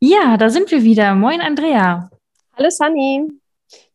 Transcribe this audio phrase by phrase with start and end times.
[0.00, 1.14] Ja, da sind wir wieder.
[1.14, 2.10] Moin Andrea.
[2.56, 3.28] Hallo Sunny.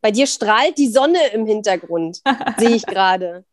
[0.01, 2.21] Bei dir strahlt die Sonne im Hintergrund,
[2.57, 3.45] sehe ich gerade.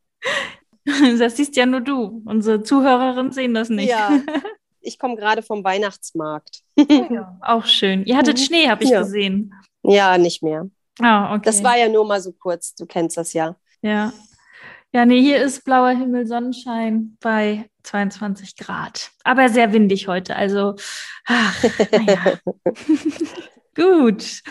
[1.18, 2.22] Das siehst ja nur du.
[2.24, 3.90] Unsere Zuhörerinnen sehen das nicht.
[3.90, 4.10] Ja,
[4.80, 6.62] ich komme gerade vom Weihnachtsmarkt.
[6.76, 8.04] Ja, auch schön.
[8.06, 8.42] Ihr hattet Mhm.
[8.42, 9.00] Schnee, habe ich Ja.
[9.02, 9.52] gesehen.
[9.82, 10.68] Ja, nicht mehr.
[11.00, 11.42] Ah, okay.
[11.44, 13.56] Das war ja nur mal so kurz, du kennst das ja.
[13.82, 14.12] Ja.
[14.92, 19.10] Ja, nee, hier ist blauer Himmel, Sonnenschein bei 22 Grad.
[19.24, 20.36] Aber sehr windig heute.
[20.36, 20.76] Also,
[21.26, 22.38] ach, naja.
[23.74, 24.42] Gut.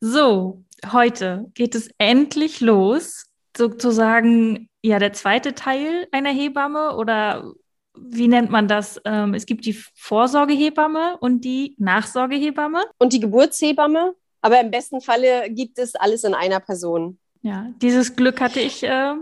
[0.00, 3.26] So, heute geht es endlich los.
[3.56, 7.52] Sozusagen, ja, der zweite Teil einer Hebamme oder
[7.94, 9.00] wie nennt man das?
[9.04, 12.82] Ähm, es gibt die Vorsorgehebamme und die Nachsorgehebamme.
[12.98, 17.18] Und die Geburtshebamme, aber im besten Falle gibt es alles in einer Person.
[17.42, 19.14] Ja, dieses Glück hatte ich, äh,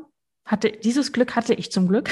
[0.50, 2.10] hatte, dieses Glück hatte ich zum Glück,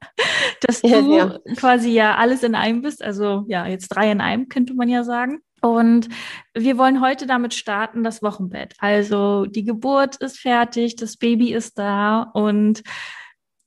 [0.62, 3.02] dass du Ja, quasi ja alles in einem bist.
[3.02, 5.40] Also ja, jetzt drei in einem, könnte man ja sagen.
[5.62, 6.08] Und
[6.54, 8.74] wir wollen heute damit starten, das Wochenbett.
[8.78, 12.82] Also die Geburt ist fertig, das Baby ist da und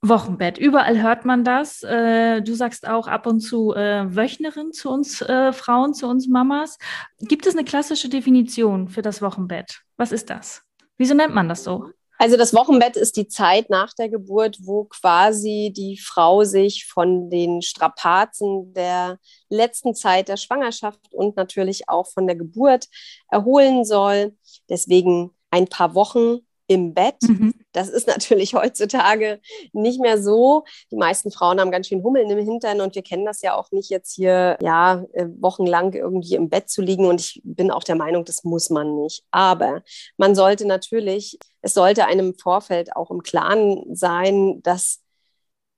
[0.01, 0.57] Wochenbett.
[0.57, 1.81] Überall hört man das.
[1.81, 6.27] Äh, du sagst auch ab und zu äh, Wöchnerin zu uns äh, Frauen, zu uns
[6.27, 6.77] Mamas.
[7.19, 9.81] Gibt es eine klassische Definition für das Wochenbett?
[9.95, 10.63] Was ist das?
[10.97, 11.89] Wieso nennt man das so?
[12.17, 17.29] Also das Wochenbett ist die Zeit nach der Geburt, wo quasi die Frau sich von
[17.29, 19.19] den Strapazen der
[19.49, 22.87] letzten Zeit der Schwangerschaft und natürlich auch von der Geburt
[23.29, 24.37] erholen soll.
[24.69, 27.21] Deswegen ein paar Wochen im Bett.
[27.21, 27.53] Mhm.
[27.71, 29.39] Das ist natürlich heutzutage
[29.71, 30.63] nicht mehr so.
[30.91, 33.71] Die meisten Frauen haben ganz schön Hummeln im Hintern und wir kennen das ja auch
[33.71, 37.05] nicht jetzt hier, ja, äh, wochenlang irgendwie im Bett zu liegen.
[37.05, 39.23] Und ich bin auch der Meinung, das muss man nicht.
[39.31, 39.83] Aber
[40.17, 45.03] man sollte natürlich, es sollte einem im Vorfeld auch im Klaren sein, dass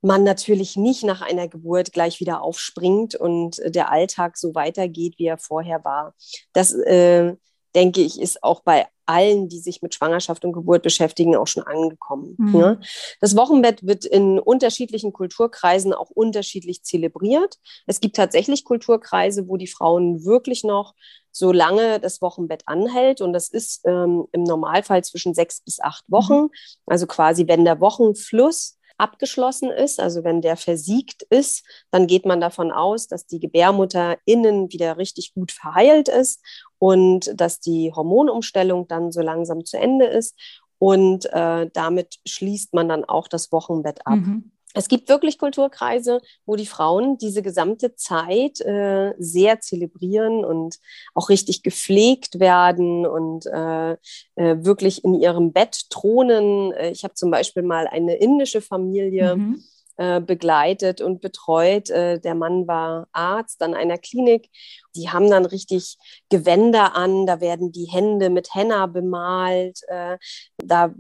[0.01, 5.25] man natürlich nicht nach einer Geburt gleich wieder aufspringt und der Alltag so weitergeht, wie
[5.25, 6.13] er vorher war.
[6.53, 7.35] Das, äh,
[7.75, 11.63] denke ich, ist auch bei allen, die sich mit Schwangerschaft und Geburt beschäftigen, auch schon
[11.63, 12.36] angekommen.
[12.38, 12.52] Mhm.
[12.52, 12.80] Ne?
[13.19, 17.58] Das Wochenbett wird in unterschiedlichen Kulturkreisen auch unterschiedlich zelebriert.
[17.86, 20.96] Es gibt tatsächlich Kulturkreise, wo die Frauen wirklich noch
[21.31, 23.22] so lange das Wochenbett anhält.
[23.22, 26.47] Und das ist ähm, im Normalfall zwischen sechs bis acht Wochen.
[26.86, 32.39] Also quasi, wenn der Wochenfluss abgeschlossen ist, also wenn der versiegt ist, dann geht man
[32.39, 36.41] davon aus, dass die Gebärmutter innen wieder richtig gut verheilt ist
[36.79, 40.38] und dass die Hormonumstellung dann so langsam zu Ende ist.
[40.78, 44.17] Und äh, damit schließt man dann auch das Wochenbett ab.
[44.17, 44.51] Mhm.
[44.75, 50.80] Es gibt wirklich Kulturkreise, wo die Frauen diese gesamte Zeit äh, sehr zelebrieren und
[51.13, 53.97] auch richtig gepflegt werden und äh, äh,
[54.36, 56.74] wirklich in ihrem Bett thronen.
[56.74, 59.63] Äh, Ich habe zum Beispiel mal eine indische Familie Mhm.
[59.97, 61.90] äh, begleitet und betreut.
[61.90, 64.50] Äh, der Mann war Arzt an einer Klinik.
[64.95, 65.97] Die haben dann richtig
[66.29, 69.81] Gewänder an, da werden die Hände mit Henna bemalt.
[69.88, 70.17] Äh,
[70.57, 70.94] da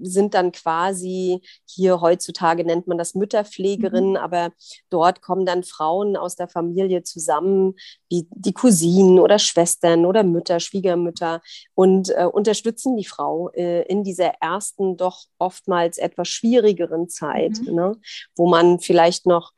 [0.00, 4.16] sind dann quasi, hier heutzutage nennt man das Mütterpflegerinnen, Mhm.
[4.16, 4.50] aber
[4.90, 7.74] dort kommen dann Frauen aus der Familie zusammen,
[8.08, 11.40] wie die Cousinen oder Schwestern oder Mütter, Schwiegermütter
[11.74, 17.74] und äh, unterstützen die Frau äh, in dieser ersten, doch oftmals etwas schwierigeren Zeit, Mhm.
[17.74, 17.92] ne?
[18.36, 19.52] wo man vielleicht noch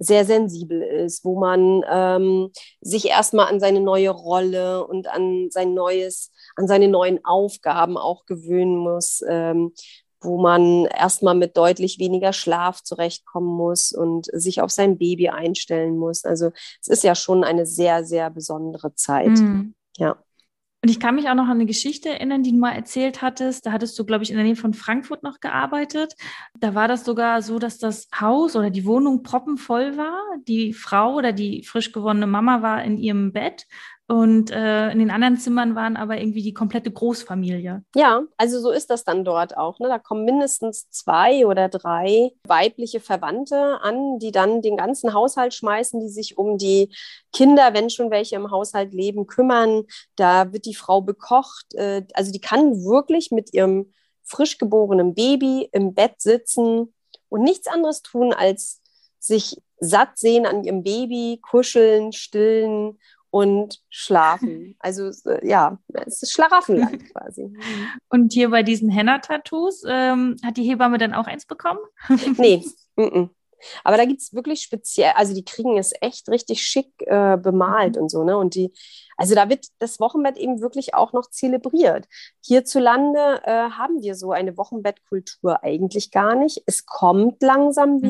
[0.00, 2.50] sehr sensibel ist, wo man ähm,
[2.80, 8.24] sich erstmal an seine neue Rolle und an sein neues, an seine neuen Aufgaben auch
[8.24, 9.72] gewöhnen muss, ähm,
[10.22, 15.96] wo man erstmal mit deutlich weniger Schlaf zurechtkommen muss und sich auf sein Baby einstellen
[15.98, 16.24] muss.
[16.24, 16.50] Also
[16.80, 19.28] es ist ja schon eine sehr, sehr besondere Zeit.
[19.28, 19.74] Mhm.
[19.98, 20.16] Ja.
[20.82, 23.66] Und ich kann mich auch noch an eine Geschichte erinnern, die du mal erzählt hattest.
[23.66, 26.14] Da hattest du, glaube ich, in der Nähe von Frankfurt noch gearbeitet.
[26.58, 30.18] Da war das sogar so, dass das Haus oder die Wohnung proppenvoll war.
[30.48, 33.66] Die Frau oder die frisch gewonnene Mama war in ihrem Bett
[34.10, 37.84] und äh, in den anderen Zimmern waren aber irgendwie die komplette Großfamilie.
[37.94, 39.78] Ja, also so ist das dann dort auch.
[39.78, 39.86] Ne?
[39.86, 46.00] Da kommen mindestens zwei oder drei weibliche Verwandte an, die dann den ganzen Haushalt schmeißen,
[46.00, 46.92] die sich um die
[47.32, 49.84] Kinder, wenn schon welche im Haushalt leben, kümmern.
[50.16, 51.72] Da wird die Frau bekocht.
[51.74, 53.92] Äh, Also die kann wirklich mit ihrem
[54.24, 56.92] frisch geborenen Baby im Bett sitzen
[57.28, 58.82] und nichts anderes tun, als
[59.20, 62.98] sich satt sehen an ihrem Baby, kuscheln, stillen
[63.30, 64.76] und schlafen.
[64.80, 65.10] Also
[65.42, 67.52] ja, es ist Schlaraffenland quasi.
[68.08, 71.80] Und hier bei diesen Henna-Tattoos, ähm, hat die Hebamme dann auch eins bekommen?
[72.38, 72.64] nee,
[72.96, 73.28] m -m.
[73.84, 77.96] Aber da gibt es wirklich speziell, also die kriegen es echt richtig schick äh, bemalt
[77.96, 78.02] mhm.
[78.02, 78.36] und so, ne?
[78.36, 78.72] Und die,
[79.16, 82.06] also da wird das Wochenbett eben wirklich auch noch zelebriert.
[82.44, 86.62] Hierzulande äh, haben wir so eine Wochenbettkultur eigentlich gar nicht.
[86.66, 88.02] Es kommt langsam mhm.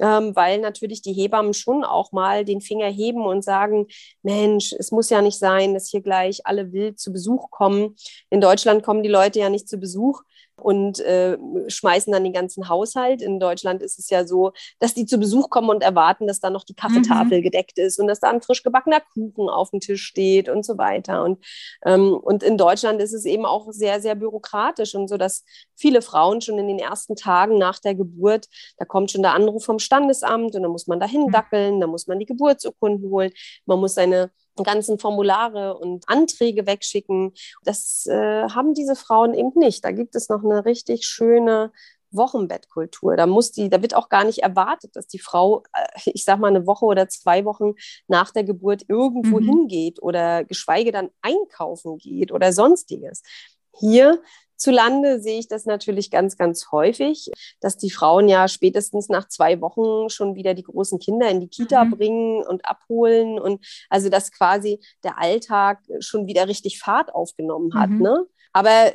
[0.00, 3.86] Ähm, weil natürlich die Hebammen schon auch mal den Finger heben und sagen,
[4.22, 7.96] Mensch, es muss ja nicht sein, dass hier gleich alle wild zu Besuch kommen.
[8.30, 10.22] In Deutschland kommen die Leute ja nicht zu Besuch,
[10.62, 13.22] und äh, schmeißen dann den ganzen Haushalt.
[13.22, 16.50] In Deutschland ist es ja so, dass die zu Besuch kommen und erwarten, dass da
[16.50, 17.42] noch die Kaffeetafel mhm.
[17.42, 20.78] gedeckt ist und dass da ein frisch gebackener Kuchen auf dem Tisch steht und so
[20.78, 21.24] weiter.
[21.24, 21.44] Und,
[21.84, 25.44] ähm, und in Deutschland ist es eben auch sehr, sehr bürokratisch und so, dass
[25.76, 28.46] viele Frauen schon in den ersten Tagen nach der Geburt,
[28.78, 31.32] da kommt schon der Anruf vom Standesamt und dann muss man dahin mhm.
[31.32, 33.32] dackeln, dann muss man die Geburtsurkunden holen,
[33.66, 34.30] man muss seine
[34.62, 37.32] ganzen Formulare und Anträge wegschicken.
[37.64, 39.84] Das äh, haben diese Frauen eben nicht.
[39.84, 41.72] Da gibt es noch eine richtig schöne
[42.12, 43.16] Wochenbettkultur.
[43.16, 46.38] Da muss die, da wird auch gar nicht erwartet, dass die Frau, äh, ich sag
[46.38, 47.74] mal, eine Woche oder zwei Wochen
[48.08, 49.46] nach der Geburt irgendwo mhm.
[49.46, 53.22] hingeht oder geschweige dann einkaufen geht oder sonstiges.
[53.78, 54.20] Hier
[54.60, 57.30] zu Lande sehe ich das natürlich ganz, ganz häufig,
[57.60, 61.48] dass die Frauen ja spätestens nach zwei Wochen schon wieder die großen Kinder in die
[61.48, 61.90] Kita mhm.
[61.90, 67.88] bringen und abholen und also dass quasi der Alltag schon wieder richtig Fahrt aufgenommen hat.
[67.88, 68.02] Mhm.
[68.02, 68.26] Ne?
[68.52, 68.92] Aber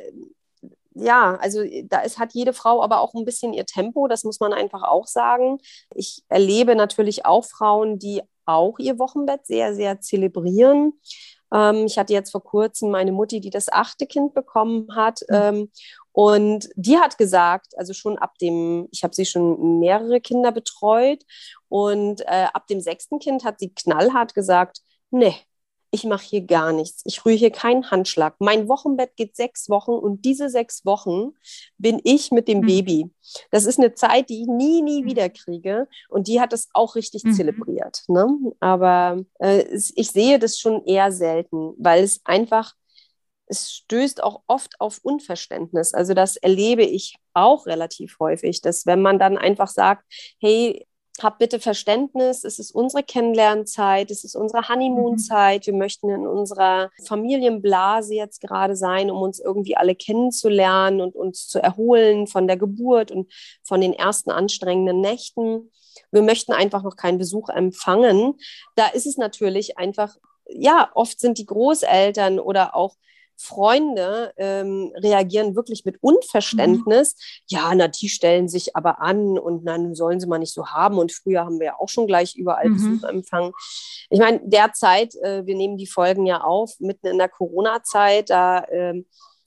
[0.94, 4.38] ja, also da ist, hat jede Frau aber auch ein bisschen ihr Tempo, das muss
[4.38, 5.58] man einfach auch sagen.
[5.94, 10.92] Ich erlebe natürlich auch Frauen, die auch ihr Wochenbett sehr, sehr zelebrieren.
[11.52, 15.20] Ähm, ich hatte jetzt vor kurzem meine Mutti, die das achte Kind bekommen hat.
[15.28, 15.36] Mhm.
[15.36, 15.70] Ähm,
[16.12, 21.22] und die hat gesagt, also schon ab dem, ich habe sie schon mehrere Kinder betreut
[21.68, 25.34] und äh, ab dem sechsten Kind hat sie knallhart gesagt, nee,
[25.96, 27.02] ich mache hier gar nichts.
[27.04, 28.36] Ich rühre hier keinen Handschlag.
[28.38, 31.32] Mein Wochenbett geht sechs Wochen und diese sechs Wochen
[31.78, 32.66] bin ich mit dem mhm.
[32.66, 33.10] Baby.
[33.50, 35.06] Das ist eine Zeit, die ich nie, nie hm.
[35.08, 35.88] wieder kriege.
[36.08, 37.32] Und die hat es auch richtig mhm.
[37.32, 38.02] zelebriert.
[38.08, 38.28] Ne?
[38.60, 42.74] Aber äh, ich sehe das schon eher selten, weil es einfach
[43.48, 45.94] es stößt auch oft auf Unverständnis.
[45.94, 50.04] Also das erlebe ich auch relativ häufig, dass wenn man dann einfach sagt,
[50.40, 50.85] hey,
[51.22, 55.66] hab bitte Verständnis, es ist unsere Kennenlernzeit, es ist unsere Honeymoon-Zeit.
[55.66, 61.48] Wir möchten in unserer Familienblase jetzt gerade sein, um uns irgendwie alle kennenzulernen und uns
[61.48, 63.32] zu erholen von der Geburt und
[63.62, 65.70] von den ersten anstrengenden Nächten.
[66.10, 68.34] Wir möchten einfach noch keinen Besuch empfangen.
[68.74, 70.16] Da ist es natürlich einfach,
[70.48, 72.96] ja, oft sind die Großeltern oder auch
[73.36, 77.14] Freunde ähm, reagieren wirklich mit Unverständnis.
[77.14, 77.44] Mhm.
[77.48, 80.98] Ja, na, die stellen sich aber an und dann sollen sie mal nicht so haben.
[80.98, 82.74] Und früher haben wir ja auch schon gleich überall mhm.
[82.74, 83.52] Besuch empfangen.
[84.10, 88.64] Ich meine, derzeit, äh, wir nehmen die Folgen ja auf, mitten in der Corona-Zeit, da
[88.70, 89.06] ähm,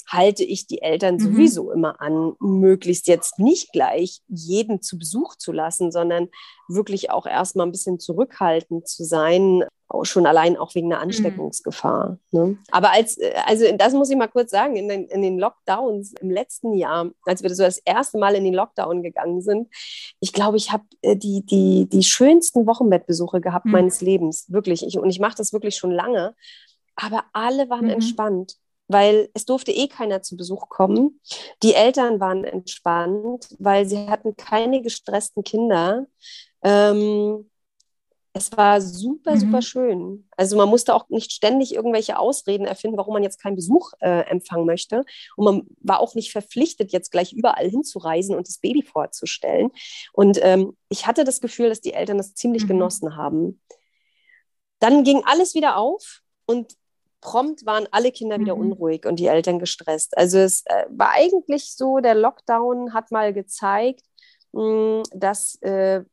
[0.10, 1.20] halte ich die Eltern mhm.
[1.20, 6.30] sowieso immer an, möglichst jetzt nicht gleich jeden zu Besuch zu lassen, sondern
[6.68, 9.64] wirklich auch erstmal ein bisschen zurückhaltend zu sein,
[10.04, 11.06] schon allein auch wegen der mhm.
[11.06, 12.18] Ansteckungsgefahr.
[12.32, 12.40] Mhm.
[12.40, 12.58] Ne?
[12.72, 16.14] Aber als, äh, also das muss ich mal kurz sagen, in den, in den Lockdowns
[16.20, 19.68] im letzten Jahr, als wir so das erste Mal in den Lockdown gegangen sind,
[20.20, 23.74] ich glaube, ich habe äh, die, die, die schönsten Wochenbettbesuche gehabt mhm.
[23.74, 24.86] meines Lebens, wirklich.
[24.86, 26.36] Ich, und ich mache das wirklich schon lange.
[26.95, 27.92] Aber alle waren mhm.
[27.92, 28.57] entspannt
[28.90, 31.22] weil es durfte eh keiner zu Besuch kommen.
[31.64, 36.08] Die Eltern waren entspannt, weil sie hatten keine gestressten Kinder.
[36.64, 37.50] Ähm,
[38.34, 39.40] es war super, mhm.
[39.40, 40.28] super schön.
[40.38, 44.22] Also man musste auch nicht ständig irgendwelche Ausreden erfinden, warum man jetzt keinen Besuch äh,
[44.30, 45.04] empfangen möchte.
[45.36, 49.72] Und man war auch nicht verpflichtet, jetzt gleich überall hinzureisen und das Baby vorzustellen.
[50.14, 52.69] Und ähm, ich hatte das Gefühl, dass die Eltern das ziemlich mhm.
[52.69, 53.62] genossen haben.
[54.80, 56.74] Dann ging alles wieder auf und
[57.21, 58.42] prompt waren alle Kinder mhm.
[58.42, 60.18] wieder unruhig und die Eltern gestresst.
[60.18, 64.04] Also es äh, war eigentlich so, der Lockdown hat mal gezeigt,
[64.54, 66.04] hm, dass äh,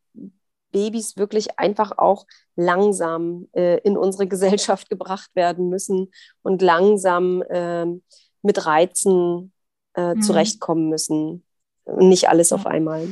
[0.72, 6.10] Babys wirklich einfach auch langsam äh, in unsere Gesellschaft gebracht werden müssen
[6.42, 8.02] und langsam ähm,
[8.42, 9.52] mit Reizen
[9.96, 10.20] mhm.
[10.20, 11.42] zurechtkommen müssen.
[11.86, 13.08] Nicht alles auf einmal.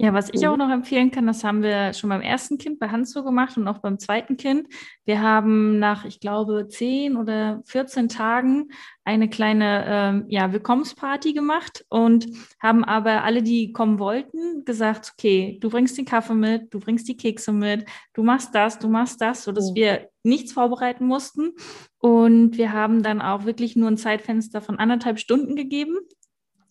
[0.00, 0.58] Ja, was ich auch mhm.
[0.58, 3.68] noch empfehlen kann, das haben wir schon beim ersten Kind bei Hans so gemacht und
[3.68, 4.66] auch beim zweiten Kind.
[5.04, 8.70] Wir haben nach, ich glaube, zehn oder 14 Tagen
[9.04, 12.26] eine kleine ähm, ja, Willkommensparty gemacht und
[12.58, 17.06] haben aber alle, die kommen wollten, gesagt, okay, du bringst den Kaffee mit, du bringst
[17.06, 17.84] die Kekse mit,
[18.14, 19.74] du machst das, du machst das, sodass oh.
[19.76, 21.52] wir nichts vorbereiten mussten.
[21.98, 25.98] Und wir haben dann auch wirklich nur ein Zeitfenster von anderthalb Stunden gegeben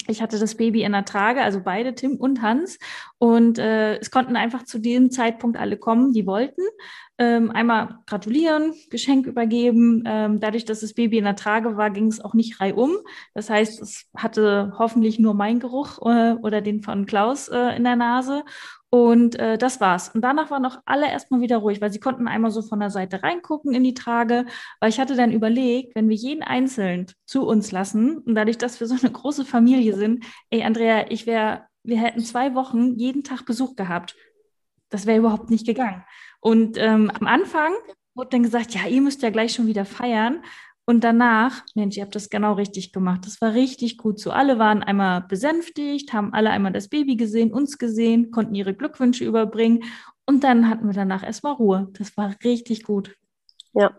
[0.08, 2.80] ich hatte das Baby in der Trage, also beide, Tim und Hans.
[3.18, 6.62] Und äh, es konnten einfach zu dem Zeitpunkt alle kommen, die wollten.
[7.18, 10.04] Ähm, einmal gratulieren, Geschenk übergeben.
[10.06, 12.96] Ähm, dadurch, dass das Baby in der Trage war, ging es auch nicht reihum.
[13.34, 17.84] Das heißt, es hatte hoffentlich nur mein Geruch äh, oder den von Klaus äh, in
[17.84, 18.44] der Nase.
[18.94, 20.10] Und äh, das war's.
[20.10, 22.92] Und danach waren auch alle erstmal wieder ruhig, weil sie konnten einmal so von der
[22.92, 24.46] Seite reingucken in die Trage.
[24.80, 28.80] Weil ich hatte dann überlegt, wenn wir jeden einzeln zu uns lassen und dadurch, dass
[28.80, 33.24] wir so eine große Familie sind, ey Andrea, ich wäre, wir hätten zwei Wochen jeden
[33.24, 34.16] Tag Besuch gehabt.
[34.92, 36.04] Das wäre überhaupt nicht gegangen.
[36.40, 37.74] Und ähm, am Anfang
[38.14, 40.44] wurde dann gesagt, ja, ihr müsst ja gleich schon wieder feiern.
[40.86, 43.22] Und danach, Mensch, ihr habt das genau richtig gemacht.
[43.26, 44.32] Das war richtig gut so.
[44.32, 49.24] Alle waren einmal besänftigt, haben alle einmal das Baby gesehen, uns gesehen, konnten ihre Glückwünsche
[49.24, 49.84] überbringen.
[50.26, 51.90] Und dann hatten wir danach erstmal Ruhe.
[51.94, 53.16] Das war richtig gut.
[53.74, 53.92] Ja,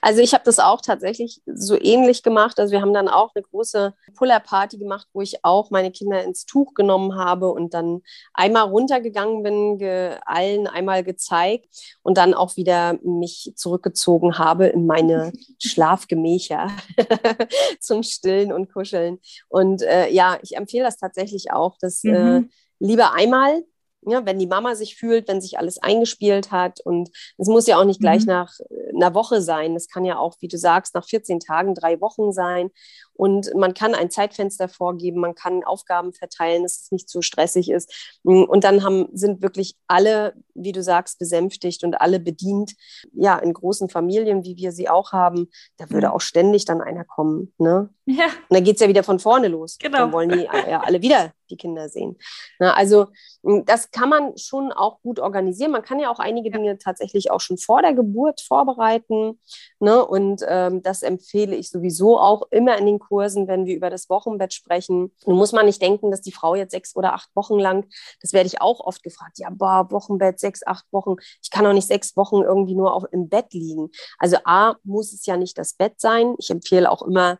[0.00, 2.58] also ich habe das auch tatsächlich so ähnlich gemacht.
[2.60, 6.46] Also wir haben dann auch eine große Puller-Party gemacht, wo ich auch meine Kinder ins
[6.46, 12.56] Tuch genommen habe und dann einmal runtergegangen bin, ge allen einmal gezeigt und dann auch
[12.56, 16.70] wieder mich zurückgezogen habe in meine Schlafgemächer
[17.80, 19.18] zum Stillen und Kuscheln.
[19.48, 22.44] Und äh, ja, ich empfehle das tatsächlich auch, dass äh, mhm.
[22.44, 23.64] äh, lieber einmal
[24.06, 26.80] ja, wenn die Mama sich fühlt, wenn sich alles eingespielt hat.
[26.80, 28.28] Und es muss ja auch nicht gleich mhm.
[28.28, 29.74] nach äh, einer Woche sein.
[29.74, 32.70] Das kann ja auch, wie du sagst, nach 14 Tagen, drei Wochen sein.
[33.14, 37.70] Und man kann ein Zeitfenster vorgeben, man kann Aufgaben verteilen, dass es nicht zu stressig
[37.70, 38.18] ist.
[38.22, 42.74] Mm, und dann haben, sind wirklich alle, wie du sagst, besänftigt und alle bedient.
[43.12, 45.48] Ja, in großen Familien, wie wir sie auch haben,
[45.78, 46.12] da würde mhm.
[46.12, 47.52] auch ständig dann einer kommen.
[47.58, 47.88] Ne?
[48.04, 48.26] Ja.
[48.26, 49.78] Und dann geht es ja wieder von vorne los.
[49.78, 49.98] Genau.
[49.98, 52.16] Dann wollen die ja alle wieder die Kinder sehen.
[52.58, 53.06] Na, also
[53.42, 55.72] mm, das kann man schon auch gut organisieren.
[55.72, 59.40] Man kann ja auch einige Dinge tatsächlich auch schon vor der Geburt vorbereiten.
[59.78, 60.04] Ne?
[60.04, 64.08] Und ähm, das empfehle ich sowieso auch immer in den Kursen, wenn wir über das
[64.08, 65.12] Wochenbett sprechen.
[65.26, 67.86] Nun muss man nicht denken, dass die Frau jetzt sechs oder acht Wochen lang,
[68.20, 71.16] das werde ich auch oft gefragt, ja, boah, Wochenbett, sechs, acht Wochen.
[71.42, 73.90] Ich kann auch nicht sechs Wochen irgendwie nur auch im Bett liegen.
[74.18, 76.34] Also A, muss es ja nicht das Bett sein.
[76.38, 77.38] Ich empfehle auch immer,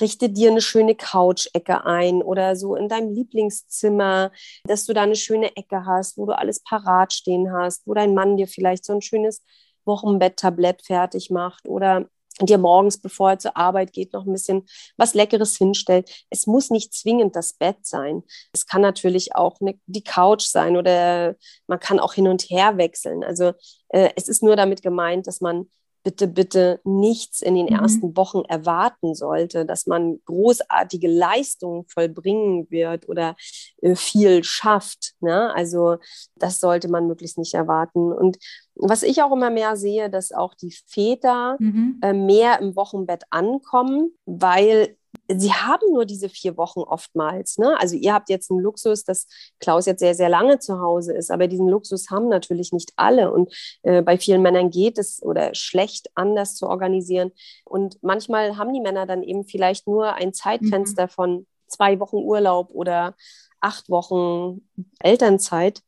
[0.00, 4.32] richte dir eine schöne Couch-Ecke ein oder so in deinem Lieblingszimmer,
[4.64, 8.14] dass du da eine schöne Ecke hast, wo du alles parat stehen hast, wo dein
[8.14, 9.42] Mann dir vielleicht so ein schönes
[9.84, 12.06] Wochenbett-Tablett fertig macht oder
[12.40, 16.24] dir morgens, bevor er zur Arbeit geht, noch ein bisschen was Leckeres hinstellt.
[16.30, 18.22] Es muss nicht zwingend das Bett sein.
[18.52, 22.78] Es kann natürlich auch eine, die Couch sein oder man kann auch hin und her
[22.78, 23.22] wechseln.
[23.22, 23.52] Also
[23.88, 25.68] äh, es ist nur damit gemeint, dass man
[26.02, 27.76] bitte, bitte nichts in den mhm.
[27.76, 33.36] ersten Wochen erwarten sollte, dass man großartige Leistungen vollbringen wird oder
[33.80, 35.14] äh, viel schafft.
[35.20, 35.54] Ne?
[35.54, 35.98] Also
[36.36, 38.12] das sollte man möglichst nicht erwarten.
[38.12, 38.38] Und
[38.74, 41.98] was ich auch immer mehr sehe, dass auch die Väter mhm.
[42.02, 44.96] äh, mehr im Wochenbett ankommen, weil
[45.28, 47.58] sie haben nur diese vier Wochen oftmals.
[47.58, 47.78] Ne?
[47.78, 49.26] Also ihr habt jetzt einen Luxus, dass
[49.60, 53.32] Klaus jetzt sehr, sehr lange zu Hause ist, aber diesen Luxus haben natürlich nicht alle.
[53.32, 57.32] Und äh, bei vielen Männern geht es oder schlecht anders zu organisieren.
[57.64, 61.10] Und manchmal haben die Männer dann eben vielleicht nur ein Zeitfenster mhm.
[61.10, 63.14] von zwei Wochen Urlaub oder
[63.60, 64.68] acht Wochen
[65.00, 65.82] Elternzeit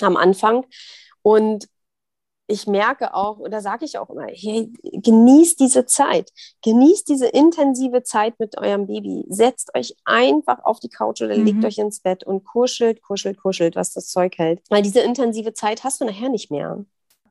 [0.00, 0.66] am Anfang.
[1.22, 1.68] Und
[2.46, 6.30] ich merke auch, oder sage ich auch immer, hey, genießt diese Zeit,
[6.62, 9.24] genießt diese intensive Zeit mit eurem Baby.
[9.28, 11.44] Setzt euch einfach auf die Couch oder mhm.
[11.44, 14.60] legt euch ins Bett und kuschelt, kuschelt, kuschelt, was das Zeug hält.
[14.68, 16.84] Weil diese intensive Zeit hast du nachher nicht mehr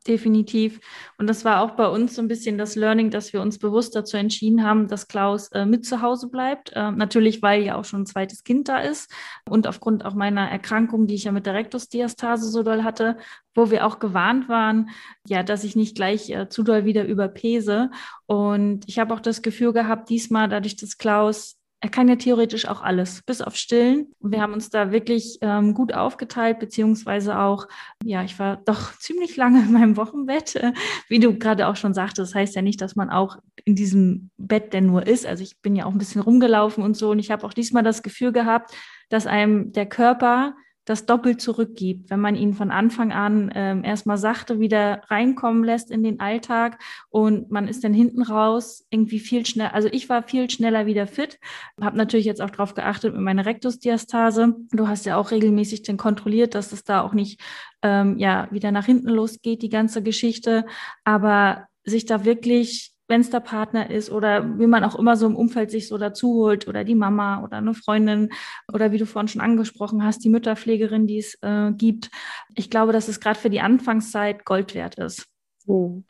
[0.03, 0.79] definitiv.
[1.17, 3.95] Und das war auch bei uns so ein bisschen das Learning, dass wir uns bewusst
[3.95, 6.71] dazu entschieden haben, dass Klaus äh, mit zu Hause bleibt.
[6.73, 9.11] Äh, natürlich, weil ja auch schon ein zweites Kind da ist
[9.49, 13.17] und aufgrund auch meiner Erkrankung, die ich ja mit der Rektusdiastase so doll hatte,
[13.55, 14.89] wo wir auch gewarnt waren,
[15.27, 17.91] ja, dass ich nicht gleich äh, zu doll wieder überpese.
[18.25, 22.65] Und ich habe auch das Gefühl gehabt, diesmal, dadurch, dass Klaus er kann ja theoretisch
[22.69, 24.15] auch alles, bis auf Stillen.
[24.21, 27.67] Wir haben uns da wirklich ähm, gut aufgeteilt, beziehungsweise auch,
[28.05, 30.71] ja, ich war doch ziemlich lange in meinem Wochenbett, äh,
[31.09, 32.31] wie du gerade auch schon sagtest.
[32.31, 33.35] Das heißt ja nicht, dass man auch
[33.65, 35.25] in diesem Bett denn nur ist.
[35.25, 37.11] Also ich bin ja auch ein bisschen rumgelaufen und so.
[37.11, 38.73] Und ich habe auch diesmal das Gefühl gehabt,
[39.09, 44.17] dass einem der Körper das doppelt zurückgibt, wenn man ihn von Anfang an ähm, erstmal
[44.17, 49.45] sachte wieder reinkommen lässt in den Alltag und man ist dann hinten raus irgendwie viel
[49.45, 51.39] schneller, also ich war viel schneller wieder fit,
[51.81, 54.55] habe natürlich jetzt auch darauf geachtet mit meiner Rektusdiastase.
[54.71, 57.39] Du hast ja auch regelmäßig dann kontrolliert, dass es da auch nicht
[57.81, 60.65] ähm, ja wieder nach hinten losgeht, die ganze Geschichte,
[61.03, 65.27] aber sich da wirklich wenn es der Partner ist oder wie man auch immer so
[65.27, 68.29] im Umfeld sich so dazu holt oder die Mama oder eine Freundin
[68.73, 72.09] oder wie du vorhin schon angesprochen hast, die Mütterpflegerin, die es äh, gibt.
[72.55, 75.27] Ich glaube, dass es gerade für die Anfangszeit Gold wert ist.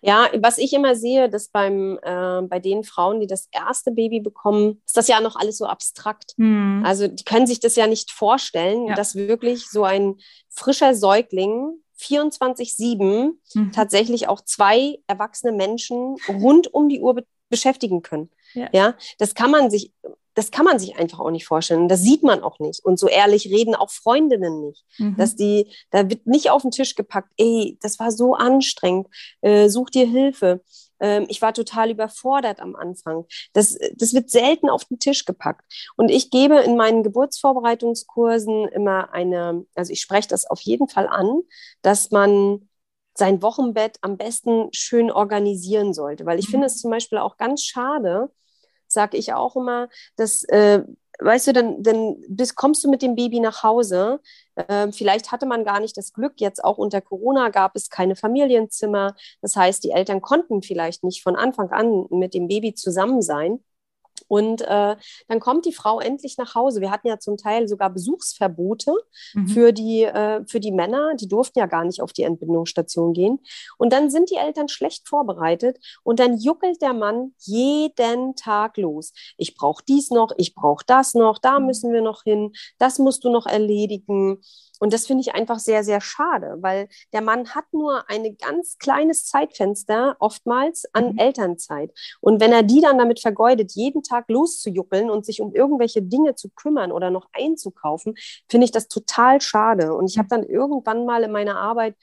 [0.01, 4.21] Ja, was ich immer sehe, dass beim, äh, bei den Frauen, die das erste Baby
[4.21, 6.31] bekommen, ist das ja noch alles so abstrakt.
[6.37, 6.83] Mhm.
[6.85, 8.95] Also die können sich das ja nicht vorstellen, Ja.
[8.95, 10.15] dass wirklich so ein
[10.49, 13.71] frischer Säugling 24-7 Mhm.
[13.71, 18.31] tatsächlich auch zwei erwachsene Menschen rund um die Uhr be beschäftigen können.
[18.55, 18.95] Ja.
[19.19, 19.91] das kann man sich,
[20.33, 21.87] das kann man sich einfach auch nicht vorstellen.
[21.87, 22.83] Das sieht man auch nicht.
[22.83, 24.83] Und so ehrlich reden auch Freundinnen nicht.
[24.97, 25.17] Mhm.
[25.17, 29.07] Dass die, da wird nicht auf den Tisch gepackt, ey, das war so anstrengend,
[29.41, 30.63] äh, such dir Hilfe.
[31.03, 33.25] Ähm, ich war total überfordert am Anfang.
[33.53, 35.63] Das, das wird selten auf den Tisch gepackt.
[35.97, 41.07] Und ich gebe in meinen Geburtsvorbereitungskursen immer eine, also ich spreche das auf jeden Fall
[41.07, 41.41] an,
[41.83, 42.69] dass man
[43.15, 46.25] sein Wochenbett am besten schön organisieren sollte.
[46.25, 46.51] Weil ich Mhm.
[46.51, 48.31] finde es zum Beispiel auch ganz schade,
[48.87, 50.83] sage ich auch immer, dass, äh,
[51.23, 54.19] weißt du, dann, dann bist, kommst du mit dem Baby nach Hause.
[54.69, 58.15] Ähm, vielleicht hatte man gar nicht das Glück, jetzt auch unter Corona gab es keine
[58.15, 59.15] Familienzimmer.
[59.41, 63.63] Das heißt, die Eltern konnten vielleicht nicht von Anfang an mit dem Baby zusammen sein.
[64.27, 64.95] Und äh,
[65.27, 66.81] dann kommt die Frau endlich nach Hause.
[66.81, 68.93] Wir hatten ja zum Teil sogar Besuchsverbote
[69.33, 69.47] Mhm.
[69.47, 71.15] für die, äh, für die Männer.
[71.15, 73.39] Die durften ja gar nicht auf die Entbindungsstation gehen.
[73.77, 79.13] Und dann sind die Eltern schlecht vorbereitet und dann juckelt der Mann jeden Tag los.
[79.37, 81.65] Ich brauche dies noch, ich brauche das noch, da Mhm.
[81.67, 84.41] müssen wir noch hin, das musst du noch erledigen.
[84.83, 88.77] Und das finde ich einfach sehr, sehr schade, weil der Mann hat nur ein ganz
[88.79, 91.19] kleines Zeitfenster oftmals an Mhm.
[91.19, 91.93] Elternzeit.
[92.19, 96.35] Und wenn er die dann damit vergeudet, jeden Tag loszujuckeln und sich um irgendwelche Dinge
[96.35, 98.15] zu kümmern oder noch einzukaufen,
[98.49, 99.93] finde ich das total schade.
[99.93, 101.95] Und ich habe dann irgendwann mal in meiner Arbeit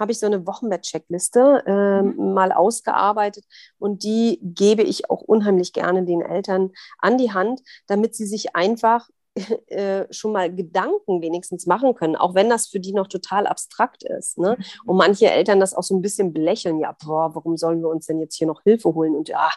[0.00, 3.44] habe ich so eine Wochenbett-Checkliste ähm, mal ausgearbeitet
[3.78, 8.56] und die gebe ich auch unheimlich gerne den Eltern an die Hand, damit sie sich
[8.56, 9.08] einfach
[9.66, 14.04] äh, schon mal Gedanken wenigstens machen können, auch wenn das für die noch total abstrakt
[14.04, 14.38] ist.
[14.38, 14.56] Ne?
[14.84, 18.06] Und manche Eltern das auch so ein bisschen belächeln, ja, boah, warum sollen wir uns
[18.06, 19.50] denn jetzt hier noch Hilfe holen und ja,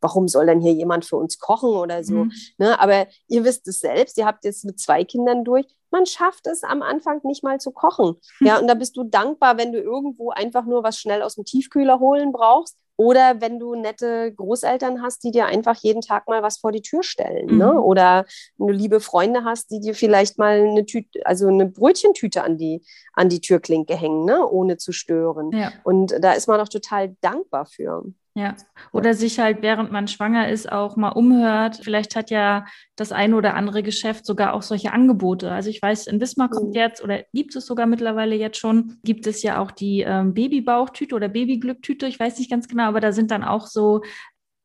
[0.00, 2.24] warum soll denn hier jemand für uns kochen oder so.
[2.24, 2.32] Mhm.
[2.58, 2.78] Ne?
[2.78, 6.64] Aber ihr wisst es selbst, ihr habt jetzt mit zwei Kindern durch, man schafft es
[6.64, 8.16] am Anfang nicht mal zu kochen.
[8.40, 11.44] Ja, und da bist du dankbar, wenn du irgendwo einfach nur was schnell aus dem
[11.44, 12.78] Tiefkühler holen brauchst.
[12.96, 16.82] Oder wenn du nette Großeltern hast, die dir einfach jeden Tag mal was vor die
[16.82, 17.46] Tür stellen.
[17.52, 17.58] Mhm.
[17.58, 17.80] Ne?
[17.80, 18.26] Oder
[18.58, 22.58] wenn du liebe Freunde hast, die dir vielleicht mal eine Tüte, also eine Brötchentüte an
[22.58, 22.82] die,
[23.14, 24.46] an die Türklinke hängen, ne?
[24.46, 25.50] ohne zu stören.
[25.52, 25.72] Ja.
[25.84, 28.04] Und da ist man auch total dankbar für.
[28.34, 28.56] Ja,
[28.92, 31.80] oder sich halt, während man schwanger ist, auch mal umhört.
[31.82, 32.64] Vielleicht hat ja
[32.96, 35.52] das eine oder andere Geschäft sogar auch solche Angebote.
[35.52, 36.74] Also ich weiß, in Wismar kommt Mhm.
[36.74, 41.14] jetzt oder gibt es sogar mittlerweile jetzt schon, gibt es ja auch die ähm, Babybauchtüte
[41.14, 42.06] oder Babyglücktüte.
[42.06, 44.00] Ich weiß nicht ganz genau, aber da sind dann auch so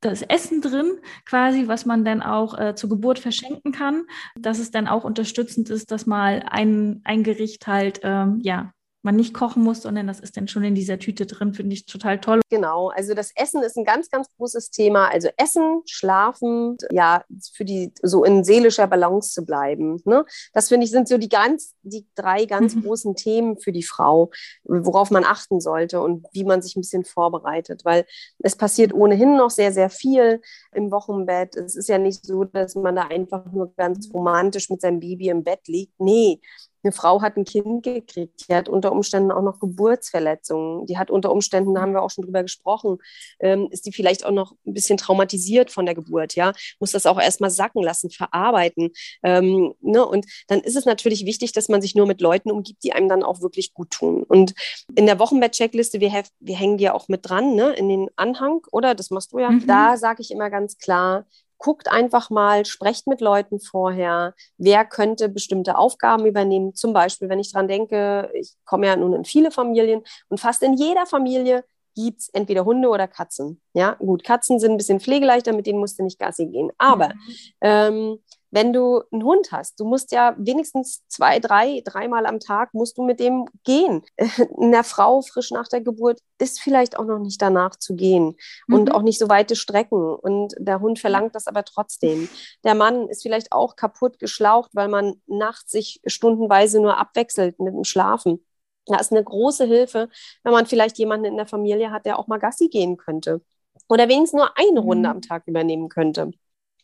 [0.01, 4.03] das Essen drin, quasi, was man dann auch äh, zur Geburt verschenken kann,
[4.39, 8.71] dass es dann auch unterstützend ist, dass mal ein, ein Gericht halt, ähm, ja,
[9.03, 11.85] man nicht kochen muss, sondern das ist dann schon in dieser Tüte drin, finde ich
[11.85, 12.41] total toll.
[12.49, 15.07] Genau, also das Essen ist ein ganz, ganz großes Thema.
[15.09, 20.01] Also Essen, Schlafen, ja, für die so in seelischer Balance zu bleiben.
[20.05, 20.25] Ne?
[20.53, 22.83] Das finde ich sind so die ganz, die drei ganz Mhm.
[22.83, 24.31] großen Themen für die Frau,
[24.63, 28.05] worauf man achten sollte und wie man sich ein bisschen vorbereitet, weil
[28.39, 30.41] es passiert ohnehin noch sehr, sehr viel
[30.73, 31.55] im Wochenbett.
[31.55, 35.29] Es ist ja nicht so, dass man da einfach nur ganz romantisch mit seinem Baby
[35.29, 35.99] im Bett liegt.
[35.99, 36.41] Nee,
[36.87, 41.11] eine Frau hat ein Kind gekriegt, die hat unter Umständen auch noch Geburtsverletzungen, die hat
[41.11, 42.97] unter Umständen, da haben wir auch schon drüber gesprochen,
[43.39, 47.05] ähm, ist die vielleicht auch noch ein bisschen traumatisiert von der Geburt, ja, muss das
[47.05, 48.91] auch erstmal sacken lassen, verarbeiten.
[49.21, 50.05] Ähm, ne?
[50.05, 53.09] Und dann ist es natürlich wichtig, dass man sich nur mit Leuten umgibt, die einem
[53.09, 54.23] dann auch wirklich gut tun.
[54.23, 54.53] Und
[54.95, 57.73] in der Wochenbett-Checkliste, wir, wir hängen die ja auch mit dran, ne?
[57.73, 58.95] in den Anhang, oder?
[58.95, 59.51] Das machst du ja.
[59.51, 59.67] Mhm.
[59.67, 61.25] Da sage ich immer ganz klar,
[61.57, 66.75] guckt einfach mal, sprecht mit Leuten vorher, wer könnte bestimmte Aufgaben übernehmen.
[66.75, 70.63] Zum Beispiel, wenn ich dran denke, ich komme ja nun in viele Familien und fast
[70.63, 71.63] in jeder Familie
[71.95, 73.59] gibt es entweder Hunde oder Katzen.
[73.73, 76.71] Ja, gut, Katzen sind ein bisschen pflegeleichter, mit denen musst du nicht Gassi gehen.
[76.77, 77.11] Aber
[77.59, 78.19] ähm,
[78.57, 82.97] wenn du einen Hund hast, du musst ja wenigstens zwei, drei, dreimal am Tag musst
[82.97, 84.01] du mit dem gehen.
[84.59, 88.35] Einer Frau frisch nach der Geburt ist vielleicht auch noch nicht danach zu gehen
[88.67, 88.91] und Mhm.
[88.95, 90.01] auch nicht so weite Strecken.
[90.15, 92.27] Und der Hund verlangt das aber trotzdem.
[92.63, 97.75] Der Mann ist vielleicht auch kaputt geschlaucht, weil man nachts sich stundenweise nur abwechselt mit
[97.75, 98.43] dem Schlafen.
[98.87, 100.09] Da ist eine große Hilfe,
[100.43, 103.41] wenn man vielleicht jemanden in der Familie hat, der auch mal Gassi gehen könnte.
[103.87, 105.15] Oder wenigstens nur eine Runde Mhm.
[105.17, 106.31] am Tag übernehmen könnte.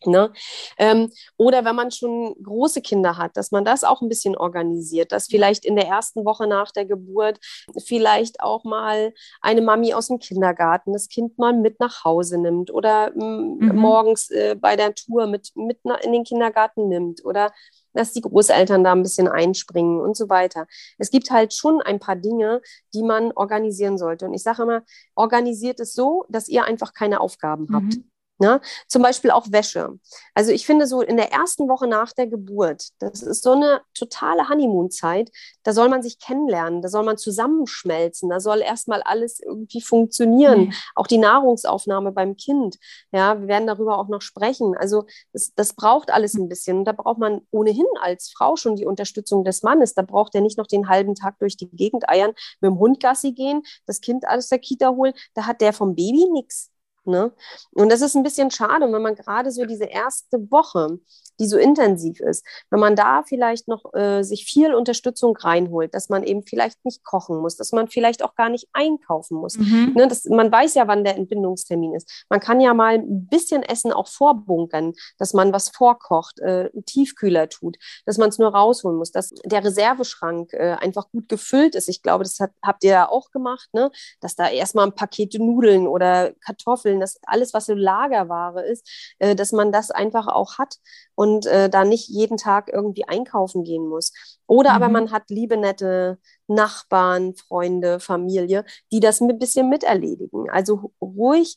[0.07, 0.31] Ne?
[0.77, 5.11] Ähm, oder wenn man schon große Kinder hat, dass man das auch ein bisschen organisiert,
[5.11, 7.39] dass vielleicht in der ersten Woche nach der Geburt
[7.85, 12.71] vielleicht auch mal eine Mami aus dem Kindergarten das Kind mal mit nach Hause nimmt
[12.71, 13.75] oder mm, mhm.
[13.75, 17.51] morgens äh, bei der Tour mit, mit in den Kindergarten nimmt oder
[17.93, 20.67] dass die Großeltern da ein bisschen einspringen und so weiter.
[20.97, 22.61] Es gibt halt schon ein paar Dinge,
[22.93, 24.25] die man organisieren sollte.
[24.25, 24.83] Und ich sage immer,
[25.15, 27.75] organisiert es so, dass ihr einfach keine Aufgaben mhm.
[27.75, 27.97] habt.
[28.43, 28.59] Ne?
[28.89, 29.97] Zum Beispiel auch Wäsche.
[30.33, 33.81] Also ich finde so in der ersten Woche nach der Geburt, das ist so eine
[33.93, 35.31] totale Honeymoon-Zeit,
[35.63, 40.65] da soll man sich kennenlernen, da soll man zusammenschmelzen, da soll erstmal alles irgendwie funktionieren,
[40.65, 40.73] mhm.
[40.95, 42.79] auch die Nahrungsaufnahme beim Kind.
[43.13, 44.75] Ja, wir werden darüber auch noch sprechen.
[44.75, 46.79] Also das, das braucht alles ein bisschen.
[46.79, 49.93] Und da braucht man ohnehin als Frau schon die Unterstützung des Mannes.
[49.93, 52.99] Da braucht er nicht noch den halben Tag durch die Gegend eiern, mit dem Hund
[52.99, 55.13] Gassi gehen, das Kind aus der Kita holen.
[55.33, 56.72] Da hat der vom Baby nichts.
[57.05, 57.31] Ne?
[57.71, 60.99] Und das ist ein bisschen schade, wenn man gerade so diese erste Woche,
[61.39, 66.09] die so intensiv ist, wenn man da vielleicht noch äh, sich viel Unterstützung reinholt, dass
[66.09, 69.57] man eben vielleicht nicht kochen muss, dass man vielleicht auch gar nicht einkaufen muss.
[69.57, 69.93] Mhm.
[69.95, 70.07] Ne?
[70.07, 72.25] Das, man weiß ja, wann der Entbindungstermin ist.
[72.29, 76.85] Man kann ja mal ein bisschen Essen auch vorbunkern, dass man was vorkocht, äh, einen
[76.85, 81.75] Tiefkühler tut, dass man es nur rausholen muss, dass der Reserveschrank äh, einfach gut gefüllt
[81.75, 81.89] ist.
[81.89, 83.91] Ich glaube, das hat, habt ihr ja auch gemacht, ne?
[84.21, 88.87] dass da erstmal ein Paket Nudeln oder Kartoffeln Kartoffeln, das alles, was so Lagerware ist,
[89.19, 90.77] äh, dass man das einfach auch hat
[91.23, 94.11] und äh, da nicht jeden Tag irgendwie einkaufen gehen muss.
[94.45, 94.75] Oder mhm.
[94.75, 100.49] aber man hat liebe, nette Nachbarn, Freunde, Familie, die das ein bisschen miterledigen.
[100.49, 101.55] Also ruhig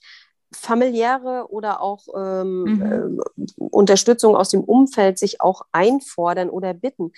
[0.52, 3.20] familiäre oder auch ähm, mhm.
[3.20, 7.10] äh, Unterstützung aus dem Umfeld sich auch einfordern oder bitten.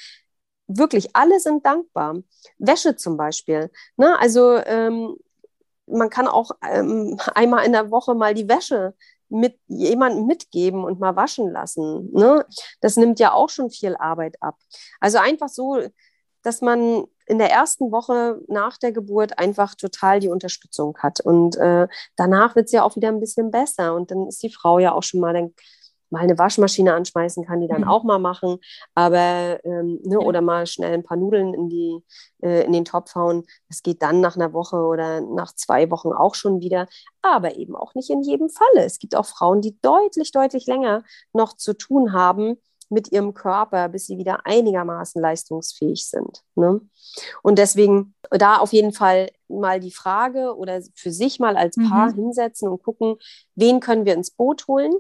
[0.69, 2.17] Wirklich, alle sind dankbar.
[2.57, 3.71] Wäsche zum Beispiel.
[3.99, 4.19] Ne?
[4.19, 5.17] Also ähm,
[5.87, 8.95] man kann auch ähm, einmal in der Woche mal die Wäsche
[9.29, 12.11] mit jemandem mitgeben und mal waschen lassen.
[12.13, 12.45] Ne?
[12.81, 14.57] Das nimmt ja auch schon viel Arbeit ab.
[15.01, 15.81] Also einfach so,
[16.43, 21.21] dass man in der ersten Woche nach der Geburt einfach total die Unterstützung hat.
[21.21, 21.87] Und äh,
[22.17, 23.95] danach wird es ja auch wieder ein bisschen besser.
[23.95, 25.55] Und dann ist die Frau ja auch schon mal dann
[26.11, 27.89] mal eine Waschmaschine anschmeißen kann, die dann mhm.
[27.89, 28.59] auch mal machen,
[28.95, 30.19] aber ähm, ne, ja.
[30.19, 31.99] oder mal schnell ein paar Nudeln in, die,
[32.43, 33.45] äh, in den Topf hauen.
[33.69, 36.89] Das geht dann nach einer Woche oder nach zwei Wochen auch schon wieder,
[37.23, 38.85] aber eben auch nicht in jedem Falle.
[38.85, 42.57] Es gibt auch Frauen, die deutlich, deutlich länger noch zu tun haben
[42.91, 46.43] mit ihrem Körper, bis sie wieder einigermaßen leistungsfähig sind.
[46.55, 46.81] Ne?
[47.43, 52.11] Und deswegen da auf jeden Fall mal die Frage oder für sich mal als Paar
[52.11, 52.15] mhm.
[52.15, 53.17] hinsetzen und gucken,
[53.55, 54.95] wen können wir ins Boot holen,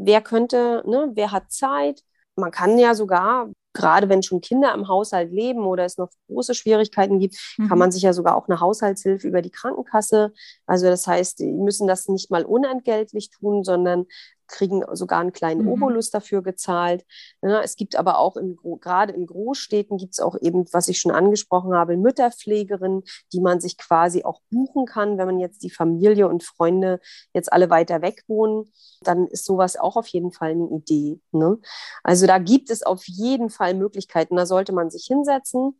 [0.00, 2.02] wer könnte, ne, wer hat Zeit.
[2.36, 6.54] Man kann ja sogar, gerade wenn schon Kinder im Haushalt leben oder es noch große
[6.54, 7.68] Schwierigkeiten gibt, mhm.
[7.68, 10.32] kann man sich ja sogar auch eine Haushaltshilfe über die Krankenkasse.
[10.66, 14.06] Also das heißt, die müssen das nicht mal unentgeltlich tun, sondern
[14.50, 15.68] kriegen sogar einen kleinen mhm.
[15.68, 17.04] Obolus dafür gezahlt.
[17.42, 21.00] Ja, es gibt aber auch in, gerade in Großstädten gibt es auch eben, was ich
[21.00, 25.70] schon angesprochen habe, Mütterpflegerinnen, die man sich quasi auch buchen kann, wenn man jetzt die
[25.70, 27.00] Familie und Freunde
[27.32, 28.72] jetzt alle weiter weg wohnen.
[29.02, 31.20] Dann ist sowas auch auf jeden Fall eine Idee.
[31.32, 31.58] Ne?
[32.02, 34.36] Also da gibt es auf jeden Fall Möglichkeiten.
[34.36, 35.74] Da sollte man sich hinsetzen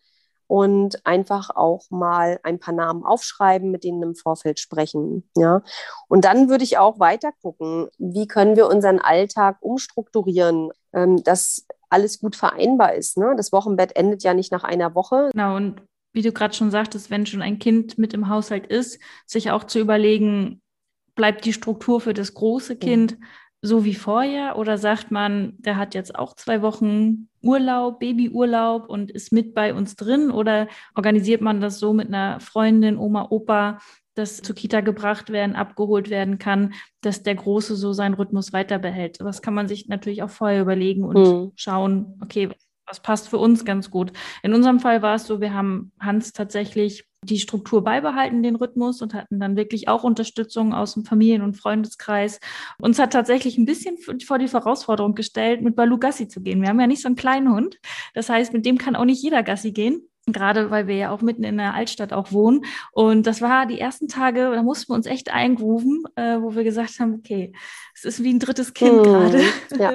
[0.51, 5.23] und einfach auch mal ein paar Namen aufschreiben, mit denen im Vorfeld sprechen.
[5.37, 5.63] Ja?
[6.09, 11.67] Und dann würde ich auch weiter gucken, wie können wir unseren Alltag umstrukturieren, ähm, dass
[11.89, 13.17] alles gut vereinbar ist.
[13.17, 13.35] Ne?
[13.37, 15.31] Das Wochenbett endet ja nicht nach einer Woche.
[15.33, 15.83] Genau, und
[16.13, 19.63] wie du gerade schon sagtest, wenn schon ein Kind mit im Haushalt ist, sich auch
[19.63, 20.61] zu überlegen,
[21.15, 23.25] bleibt die Struktur für das große Kind mhm
[23.63, 29.11] so wie vorher oder sagt man, der hat jetzt auch zwei Wochen Urlaub, Babyurlaub und
[29.11, 33.79] ist mit bei uns drin oder organisiert man das so mit einer Freundin, Oma, Opa,
[34.15, 38.79] dass zur Kita gebracht werden, abgeholt werden kann, dass der Große so seinen Rhythmus weiter
[38.79, 39.21] behält.
[39.21, 41.53] Das kann man sich natürlich auch vorher überlegen und mhm.
[41.55, 42.51] schauen, okay,
[42.91, 44.13] was passt für uns ganz gut.
[44.43, 49.03] In unserem Fall war es so, wir haben Hans tatsächlich die Struktur beibehalten, den Rhythmus
[49.03, 52.41] und hatten dann wirklich auch Unterstützung aus dem Familien- und Freundeskreis.
[52.79, 56.63] Uns hat tatsächlich ein bisschen vor die Herausforderung gestellt, mit Balu Gassi zu gehen.
[56.63, 57.79] Wir haben ja nicht so einen kleinen Hund.
[58.15, 61.23] Das heißt, mit dem kann auch nicht jeder Gassi gehen gerade weil wir ja auch
[61.23, 62.65] mitten in der Altstadt auch wohnen.
[62.93, 66.65] Und das war die ersten Tage, da mussten wir uns echt eingrooven, äh, wo wir
[66.65, 67.53] gesagt haben, okay,
[67.95, 69.43] es ist wie ein drittes Kind mm, gerade.
[69.79, 69.93] Ja.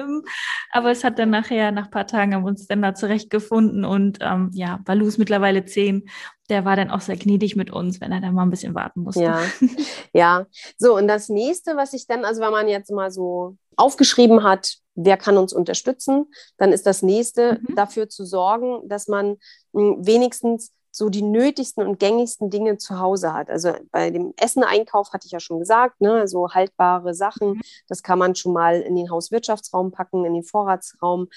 [0.70, 3.84] Aber es hat dann nachher, nach ein paar Tagen, haben wir uns dann da zurechtgefunden.
[3.84, 6.08] Und ähm, ja, Balu ist mittlerweile zehn.
[6.48, 9.02] Der war dann auch sehr gnädig mit uns, wenn er dann mal ein bisschen warten
[9.02, 9.22] musste.
[9.22, 9.40] Ja,
[10.12, 10.46] ja.
[10.78, 14.78] So, und das nächste, was ich dann, also wenn man jetzt mal so aufgeschrieben hat,
[14.96, 17.76] wer kann uns unterstützen, dann ist das nächste mhm.
[17.76, 19.36] dafür zu sorgen, dass man
[19.72, 23.50] hm, wenigstens so die nötigsten und gängigsten Dinge zu Hause hat.
[23.50, 27.60] Also bei dem Essen-Einkauf hatte ich ja schon gesagt, ne, so haltbare Sachen, mhm.
[27.86, 31.28] das kann man schon mal in den Hauswirtschaftsraum packen, in den Vorratsraum.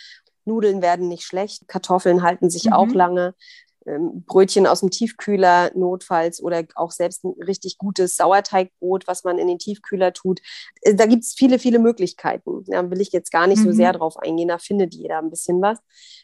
[0.45, 2.73] Nudeln werden nicht schlecht, Kartoffeln halten sich mhm.
[2.73, 3.35] auch lange.
[3.89, 9.39] Ähm, Brötchen aus dem Tiefkühler notfalls oder auch selbst ein richtig gutes Sauerteigbrot, was man
[9.39, 10.39] in den Tiefkühler tut.
[10.81, 12.63] Äh, da gibt es viele, viele Möglichkeiten.
[12.67, 13.65] Da will ich jetzt gar nicht mhm.
[13.65, 14.49] so sehr drauf eingehen.
[14.49, 15.79] Da findet jeder ein bisschen was,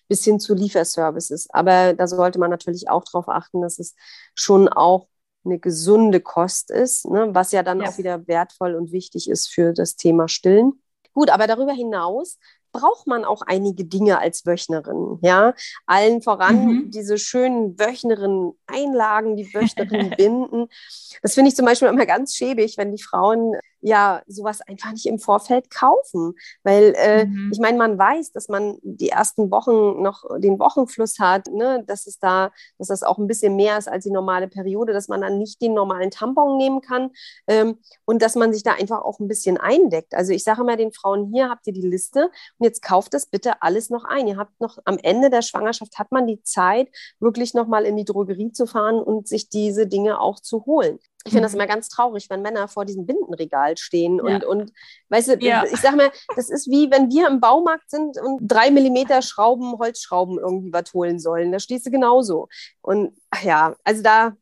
[0.08, 1.48] bis hin zu Lieferservices.
[1.50, 3.96] Aber da sollte man natürlich auch darauf achten, dass es
[4.36, 5.08] schon auch
[5.44, 7.30] eine gesunde Kost ist, ne?
[7.32, 7.90] was ja dann ja.
[7.90, 10.82] auch wieder wertvoll und wichtig ist für das Thema Stillen.
[11.14, 12.38] Gut, aber darüber hinaus
[12.76, 15.20] braucht man auch einige Dinge als Wöchnerin.
[15.22, 15.54] Ja,
[15.86, 16.92] allen voran mhm.
[16.92, 20.68] diese schönen Wöchnerin-Einlagen, die Wöchnerin-Binden.
[21.22, 25.06] Das finde ich zum Beispiel immer ganz schäbig, wenn die Frauen ja sowas einfach nicht
[25.06, 26.34] im Vorfeld kaufen.
[26.64, 27.52] Weil äh, mhm.
[27.54, 31.84] ich meine, man weiß, dass man die ersten Wochen noch den Wochenfluss hat, ne?
[31.86, 35.08] dass es da, dass das auch ein bisschen mehr ist als die normale Periode, dass
[35.08, 37.12] man dann nicht den normalen Tampon nehmen kann
[37.48, 40.16] ähm, und dass man sich da einfach auch ein bisschen eindeckt.
[40.16, 43.28] Also ich sage immer den Frauen, hier habt ihr die Liste und jetzt kauft das
[43.28, 44.28] bitte alles noch ein.
[44.28, 48.06] Ihr habt noch am Ende der Schwangerschaft hat man die Zeit, wirklich nochmal in die
[48.06, 51.00] Drogerie zu fahren und sich diese Dinge auch zu holen.
[51.24, 51.62] Ich finde das mhm.
[51.62, 54.48] immer ganz traurig, wenn Männer vor diesem Bindenregal stehen und, ja.
[54.48, 54.72] und
[55.10, 55.64] weißt du, ja.
[55.64, 59.78] ich sage mal, das ist wie wenn wir im Baumarkt sind und drei Millimeter Schrauben,
[59.80, 61.52] Holzschrauben irgendwie was holen sollen.
[61.52, 62.48] Da stehst du genauso.
[62.82, 64.34] Und ja, also da,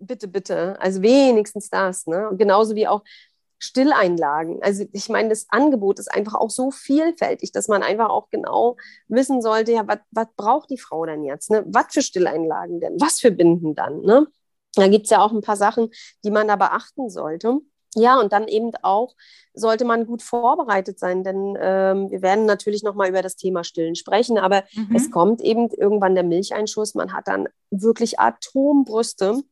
[0.00, 2.28] bitte, bitte, also wenigstens das, ne?
[2.28, 3.02] Und genauso wie auch
[3.58, 4.62] Stilleinlagen.
[4.62, 8.76] Also ich meine, das Angebot ist einfach auch so vielfältig, dass man einfach auch genau
[9.08, 11.50] wissen sollte, ja, was braucht die Frau denn jetzt?
[11.50, 11.64] Ne?
[11.66, 13.00] Was für Stilleinlagen denn?
[13.00, 14.00] Was für Binden dann?
[14.02, 14.26] Ne?
[14.74, 15.90] Da gibt es ja auch ein paar Sachen,
[16.24, 17.58] die man da beachten sollte.
[17.94, 19.14] Ja, und dann eben auch
[19.54, 23.96] sollte man gut vorbereitet sein, denn ähm, wir werden natürlich nochmal über das Thema Stillen
[23.96, 24.94] sprechen, aber mhm.
[24.94, 26.94] es kommt eben irgendwann der Milcheinschuss.
[26.94, 29.42] Man hat dann wirklich Atombrüste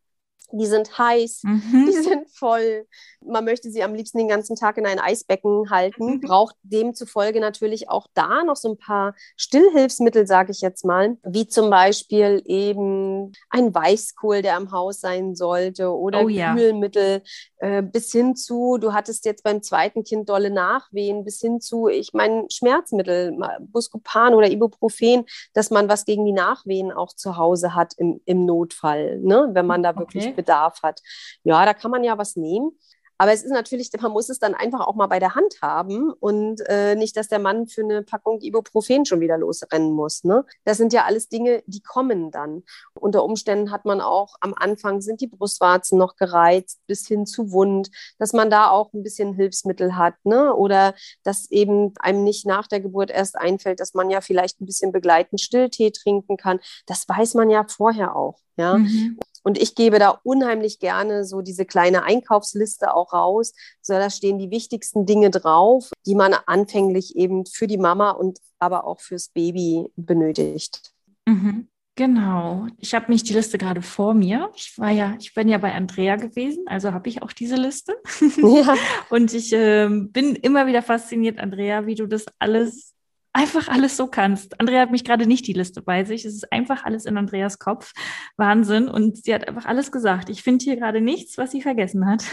[0.52, 1.86] die sind heiß, mhm.
[1.86, 2.86] die sind voll.
[3.24, 7.88] Man möchte sie am liebsten den ganzen Tag in ein Eisbecken halten, braucht demzufolge natürlich
[7.88, 13.32] auch da noch so ein paar Stillhilfsmittel, sage ich jetzt mal, wie zum Beispiel eben
[13.50, 16.54] ein Weißkohl, der am Haus sein sollte oder oh, ja.
[16.54, 17.22] Kühlmittel,
[17.58, 21.88] äh, bis hin zu, du hattest jetzt beim zweiten Kind dolle Nachwehen, bis hin zu,
[21.88, 27.74] ich meine, Schmerzmittel, Buscopan oder Ibuprofen, dass man was gegen die Nachwehen auch zu Hause
[27.74, 29.50] hat im, im Notfall, ne?
[29.52, 30.35] wenn man da wirklich okay.
[30.36, 31.00] Bedarf hat.
[31.42, 32.72] Ja, da kann man ja was nehmen.
[33.18, 36.12] Aber es ist natürlich, man muss es dann einfach auch mal bei der Hand haben
[36.12, 40.24] und äh, nicht, dass der Mann für eine Packung Ibuprofen schon wieder losrennen muss.
[40.24, 40.44] Ne?
[40.64, 42.62] Das sind ja alles Dinge, die kommen dann.
[42.94, 47.52] Unter Umständen hat man auch am Anfang sind die Brustwarzen noch gereizt bis hin zu
[47.52, 50.14] wund, dass man da auch ein bisschen Hilfsmittel hat.
[50.24, 50.54] Ne?
[50.54, 54.66] Oder dass eben einem nicht nach der Geburt erst einfällt, dass man ja vielleicht ein
[54.66, 56.60] bisschen begleitend Stilltee trinken kann.
[56.86, 58.45] Das weiß man ja vorher auch.
[58.56, 58.78] Ja.
[58.78, 59.18] Mhm.
[59.42, 63.52] Und ich gebe da unheimlich gerne so diese kleine Einkaufsliste auch raus.
[63.80, 68.40] So, da stehen die wichtigsten Dinge drauf, die man anfänglich eben für die Mama und
[68.58, 70.92] aber auch fürs Baby benötigt.
[71.26, 71.68] Mhm.
[71.94, 72.66] Genau.
[72.78, 74.50] Ich habe mich die Liste gerade vor mir.
[74.54, 77.94] Ich war ja, ich bin ja bei Andrea gewesen, also habe ich auch diese Liste.
[78.36, 78.74] Ja.
[79.10, 82.95] und ich äh, bin immer wieder fasziniert, Andrea, wie du das alles
[83.36, 84.58] einfach alles so kannst.
[84.58, 86.24] Andrea hat mich gerade nicht die Liste bei sich.
[86.24, 87.92] Es ist einfach alles in Andreas Kopf.
[88.38, 88.88] Wahnsinn.
[88.88, 90.30] Und sie hat einfach alles gesagt.
[90.30, 92.24] Ich finde hier gerade nichts, was sie vergessen hat.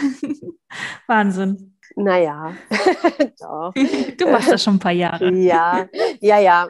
[1.06, 1.76] Wahnsinn.
[1.94, 2.56] Naja,
[3.38, 3.74] doch.
[3.74, 5.30] Du machst das schon ein paar Jahre.
[5.34, 5.86] Ja,
[6.20, 6.68] ja, ja,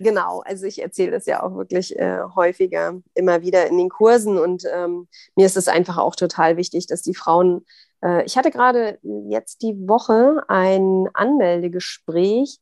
[0.00, 0.42] genau.
[0.44, 4.64] Also ich erzähle das ja auch wirklich äh, häufiger immer wieder in den Kursen und
[4.74, 7.64] ähm, mir ist es einfach auch total wichtig, dass die Frauen,
[8.02, 12.58] äh, ich hatte gerade jetzt die Woche ein Anmeldegespräch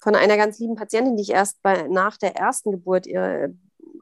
[0.00, 3.54] von einer ganz lieben Patientin, die ich erst bei, nach der ersten Geburt ihr,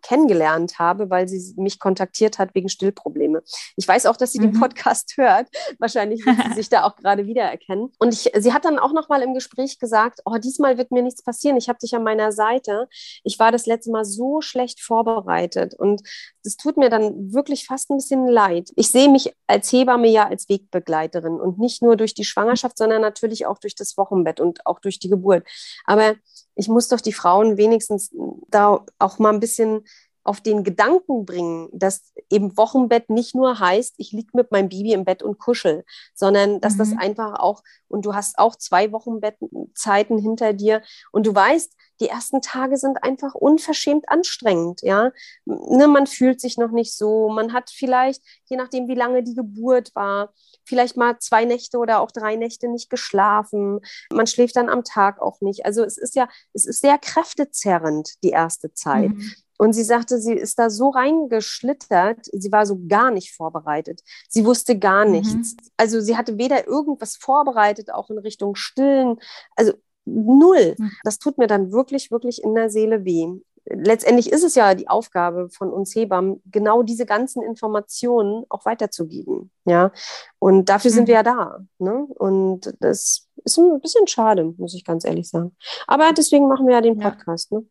[0.02, 3.42] kennengelernt habe, weil sie mich kontaktiert hat wegen Stillprobleme.
[3.76, 4.52] Ich weiß auch, dass sie mhm.
[4.52, 5.48] den Podcast hört.
[5.78, 7.92] Wahrscheinlich wird sie sich da auch gerade wiedererkennen.
[7.98, 11.02] Und ich, sie hat dann auch noch mal im Gespräch gesagt, oh, diesmal wird mir
[11.02, 11.56] nichts passieren.
[11.56, 12.88] Ich habe dich an meiner Seite.
[13.24, 16.02] Ich war das letzte Mal so schlecht vorbereitet und
[16.44, 18.70] das tut mir dann wirklich fast ein bisschen leid.
[18.76, 23.02] Ich sehe mich als Hebamme ja als Wegbegleiterin und nicht nur durch die Schwangerschaft, sondern
[23.02, 25.46] natürlich auch durch das Wochenbett und auch durch die Geburt.
[25.84, 26.14] Aber
[26.54, 28.10] ich muss doch die Frauen wenigstens
[28.48, 29.84] da auch mal ein bisschen
[30.28, 34.92] auf den Gedanken bringen, dass eben Wochenbett nicht nur heißt, ich liege mit meinem Baby
[34.92, 36.78] im Bett und kuschel, sondern dass mhm.
[36.78, 42.08] das einfach auch, und du hast auch zwei Wochenbettzeiten hinter dir und du weißt, die
[42.08, 45.10] ersten Tage sind einfach unverschämt anstrengend, ja.
[45.44, 49.34] Ne, man fühlt sich noch nicht so, man hat vielleicht, je nachdem, wie lange die
[49.34, 50.32] Geburt war,
[50.64, 53.80] vielleicht mal zwei Nächte oder auch drei Nächte nicht geschlafen.
[54.12, 55.64] Man schläft dann am Tag auch nicht.
[55.66, 59.10] Also es ist ja, es ist sehr kräftezerrend, die erste Zeit.
[59.10, 59.32] Mhm.
[59.58, 64.02] Und sie sagte, sie ist da so reingeschlittert, sie war so gar nicht vorbereitet.
[64.28, 65.10] Sie wusste gar mhm.
[65.12, 65.54] nichts.
[65.54, 65.70] Mhm.
[65.76, 69.18] Also sie hatte weder irgendwas vorbereitet, auch in Richtung Stillen.
[69.56, 69.72] Also
[70.04, 70.74] null.
[70.78, 70.92] Mhm.
[71.04, 73.40] Das tut mir dann wirklich, wirklich in der Seele weh.
[73.70, 79.50] Letztendlich ist es ja die Aufgabe von uns Hebammen, genau diese ganzen Informationen auch weiterzugeben.
[79.66, 79.92] Ja,
[80.38, 81.58] und dafür sind wir ja da.
[81.78, 82.06] Ne?
[82.14, 85.54] Und das ist ein bisschen schade, muss ich ganz ehrlich sagen.
[85.86, 87.50] Aber deswegen machen wir ja den Podcast.
[87.52, 87.58] Ja.
[87.58, 87.66] Ne?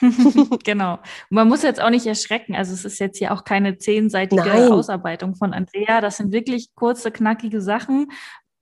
[0.64, 0.94] genau.
[0.94, 2.54] Und man muss jetzt auch nicht erschrecken.
[2.54, 4.72] Also es ist jetzt hier auch keine zehnseitige Nein.
[4.72, 6.00] Ausarbeitung von Andrea.
[6.00, 8.10] Das sind wirklich kurze, knackige Sachen.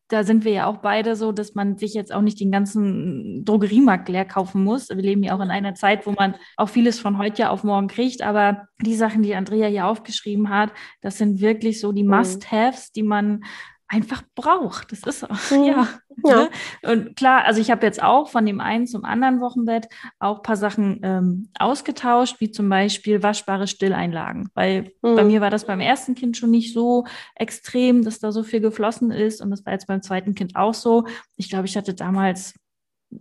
[0.08, 3.44] Da sind wir ja auch beide so, dass man sich jetzt auch nicht den ganzen
[3.44, 4.88] Drogeriemarkt leer kaufen muss.
[4.88, 7.88] Wir leben ja auch in einer Zeit, wo man auch vieles von heute auf morgen
[7.88, 8.22] kriegt.
[8.22, 12.10] Aber die Sachen, die Andrea hier aufgeschrieben hat, das sind wirklich so die mhm.
[12.10, 13.44] Must-Haves, die man
[13.88, 14.92] einfach braucht.
[14.92, 15.64] Das ist mhm.
[15.64, 15.88] ja.
[16.24, 16.36] ja.
[16.36, 16.50] Ne?
[16.82, 20.56] Und klar, also ich habe jetzt auch von dem einen zum anderen Wochenbett auch paar
[20.56, 24.50] Sachen ähm, ausgetauscht, wie zum Beispiel waschbare Stilleinlagen.
[24.54, 25.16] Weil mhm.
[25.16, 28.60] bei mir war das beim ersten Kind schon nicht so extrem, dass da so viel
[28.60, 29.40] geflossen ist.
[29.40, 31.06] Und das war jetzt beim zweiten Kind auch so.
[31.36, 32.54] Ich glaube, ich hatte damals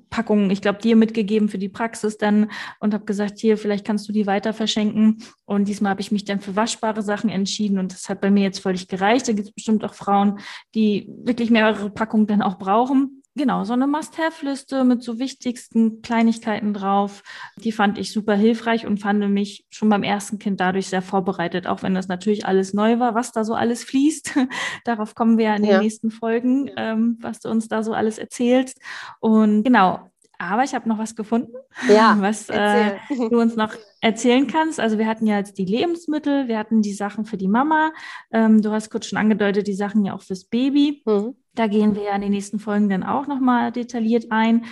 [0.09, 4.07] Packungen, ich glaube, dir mitgegeben für die Praxis dann und habe gesagt, hier, vielleicht kannst
[4.07, 5.23] du die weiter verschenken.
[5.45, 8.43] Und diesmal habe ich mich dann für waschbare Sachen entschieden und das hat bei mir
[8.43, 9.27] jetzt völlig gereicht.
[9.27, 10.39] Da gibt es bestimmt auch Frauen,
[10.75, 13.23] die wirklich mehrere Packungen dann auch brauchen.
[13.37, 17.21] Genau, so eine Must-Have-Liste mit so wichtigsten Kleinigkeiten drauf.
[17.57, 21.67] Die fand ich super hilfreich und fand mich schon beim ersten Kind dadurch sehr vorbereitet,
[21.67, 24.35] auch wenn das natürlich alles neu war, was da so alles fließt.
[24.85, 25.81] Darauf kommen wir ja in den ja.
[25.81, 28.81] nächsten Folgen, ähm, was du uns da so alles erzählst.
[29.19, 31.53] Und genau, aber ich habe noch was gefunden,
[31.89, 34.79] ja, was äh, du uns noch erzählen kannst.
[34.79, 37.91] Also wir hatten ja jetzt die Lebensmittel, wir hatten die Sachen für die Mama.
[38.31, 41.01] Ähm, du hast kurz schon angedeutet, die Sachen ja auch fürs Baby.
[41.05, 41.35] Mhm.
[41.53, 44.65] Da gehen wir ja in den nächsten Folgen dann auch nochmal detailliert ein.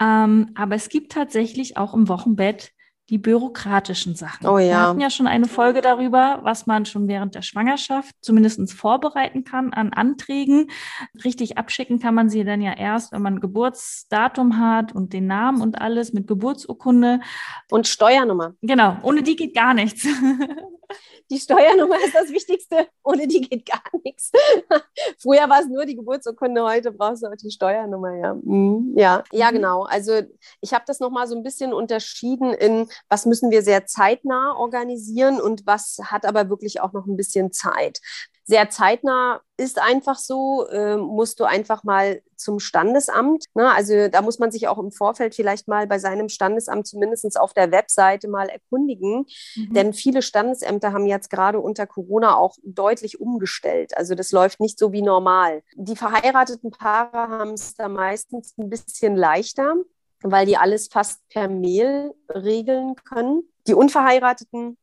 [0.00, 2.71] Ähm, aber es gibt tatsächlich auch im Wochenbett
[3.10, 4.46] die bürokratischen Sachen.
[4.46, 4.66] Oh ja.
[4.66, 9.44] Wir hatten ja schon eine Folge darüber, was man schon während der Schwangerschaft zumindest vorbereiten
[9.44, 10.70] kann an Anträgen.
[11.24, 15.60] Richtig abschicken kann man sie dann ja erst, wenn man Geburtsdatum hat und den Namen
[15.60, 17.20] und alles mit Geburtsurkunde.
[17.70, 18.54] Und Steuernummer.
[18.62, 20.06] Genau, ohne die geht gar nichts.
[21.30, 22.88] Die Steuernummer ist das Wichtigste.
[23.02, 24.30] Ohne die geht gar nichts.
[25.18, 28.14] Früher war es nur die Geburtsurkunde, heute brauchst du auch die Steuernummer.
[28.16, 28.94] Ja, mhm.
[28.96, 29.24] ja.
[29.32, 29.54] ja mhm.
[29.54, 29.82] genau.
[29.84, 30.22] Also
[30.60, 35.40] ich habe das nochmal so ein bisschen unterschieden in, was müssen wir sehr zeitnah organisieren
[35.40, 38.00] und was hat aber wirklich auch noch ein bisschen Zeit
[38.44, 43.44] sehr zeitnah ist einfach so, äh, musst du einfach mal zum Standesamt.
[43.54, 43.70] Ne?
[43.72, 47.52] Also da muss man sich auch im Vorfeld vielleicht mal bei seinem Standesamt zumindest auf
[47.52, 49.26] der Webseite mal erkundigen.
[49.54, 49.74] Mhm.
[49.74, 53.96] Denn viele Standesämter haben jetzt gerade unter Corona auch deutlich umgestellt.
[53.96, 55.62] Also das läuft nicht so wie normal.
[55.76, 59.76] Die verheirateten Paare haben es da meistens ein bisschen leichter
[60.24, 63.42] weil die alles fast per Mail regeln können.
[63.66, 64.76] Die Unverheirateten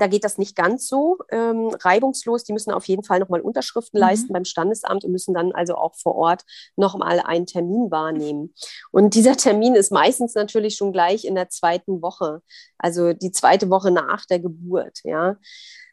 [0.00, 2.44] da geht das nicht ganz so ähm, reibungslos.
[2.44, 4.06] Die müssen auf jeden Fall nochmal Unterschriften mhm.
[4.06, 6.44] leisten beim Standesamt und müssen dann also auch vor Ort
[6.76, 8.54] nochmal einen Termin wahrnehmen.
[8.92, 12.42] Und dieser Termin ist meistens natürlich schon gleich in der zweiten Woche,
[12.78, 15.00] also die zweite Woche nach der Geburt.
[15.04, 15.36] Ja.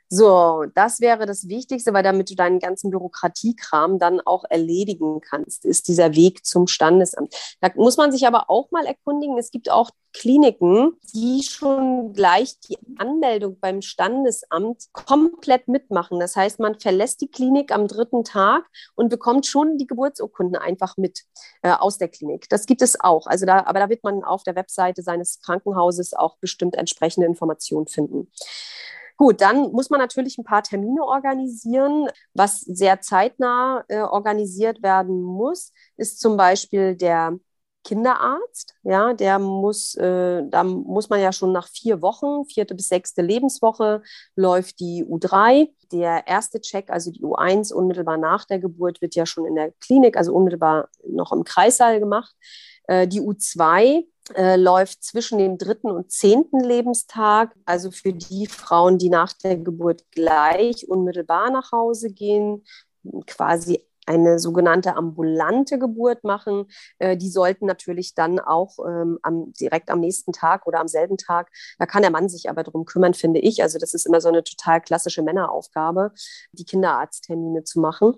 [0.10, 5.66] So, das wäre das Wichtigste, weil damit du deinen ganzen Bürokratiekram dann auch erledigen kannst,
[5.66, 7.34] ist dieser Weg zum Standesamt.
[7.62, 9.38] Da muss man sich aber auch mal erkundigen.
[9.38, 16.20] Es gibt auch Kliniken, die schon gleich die Anmeldung beim Standesamt komplett mitmachen.
[16.20, 20.98] Das heißt, man verlässt die Klinik am dritten Tag und bekommt schon die Geburtsurkunden einfach
[20.98, 21.24] mit
[21.64, 22.48] äh, aus der Klinik.
[22.50, 23.26] Das gibt es auch.
[23.26, 27.88] Also da, aber da wird man auf der Webseite seines Krankenhauses auch bestimmt entsprechende Informationen
[27.88, 28.32] finden.
[29.18, 32.08] Gut, dann muss man natürlich ein paar Termine organisieren.
[32.34, 37.38] Was sehr zeitnah äh, organisiert werden muss, ist zum Beispiel der
[37.84, 38.76] Kinderarzt.
[38.84, 43.22] Ja, der muss, äh, da muss man ja schon nach vier Wochen, vierte bis sechste
[43.22, 44.02] Lebenswoche,
[44.36, 45.70] läuft die U3.
[45.92, 49.72] Der erste Check, also die U1, unmittelbar nach der Geburt, wird ja schon in der
[49.80, 52.34] Klinik, also unmittelbar noch im Kreissaal gemacht.
[52.88, 58.98] Äh, die U2 äh, läuft zwischen dem dritten und zehnten Lebenstag, also für die Frauen,
[58.98, 62.64] die nach der Geburt gleich unmittelbar nach Hause gehen,
[63.28, 66.66] quasi eine sogenannte ambulante Geburt machen.
[67.00, 71.18] Äh, die sollten natürlich dann auch ähm, am, direkt am nächsten Tag oder am selben
[71.18, 73.62] Tag, da kann der Mann sich aber darum kümmern, finde ich.
[73.62, 76.12] Also das ist immer so eine total klassische Männeraufgabe,
[76.52, 78.16] die Kinderarzttermine zu machen.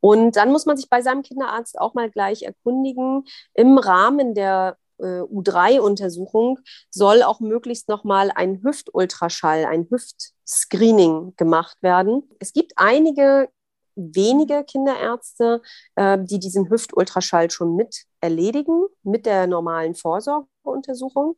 [0.00, 4.76] Und dann muss man sich bei seinem Kinderarzt auch mal gleich erkundigen, im Rahmen der
[5.00, 6.58] U3-Untersuchung
[6.90, 12.28] soll auch möglichst nochmal ein Hüftultraschall, ein Hüftscreening gemacht werden.
[12.38, 13.48] Es gibt einige
[13.96, 15.62] wenige Kinderärzte,
[15.96, 21.36] äh, die diesen Hüftultraschall schon mit erledigen, mit der normalen Vorsorgeuntersuchung.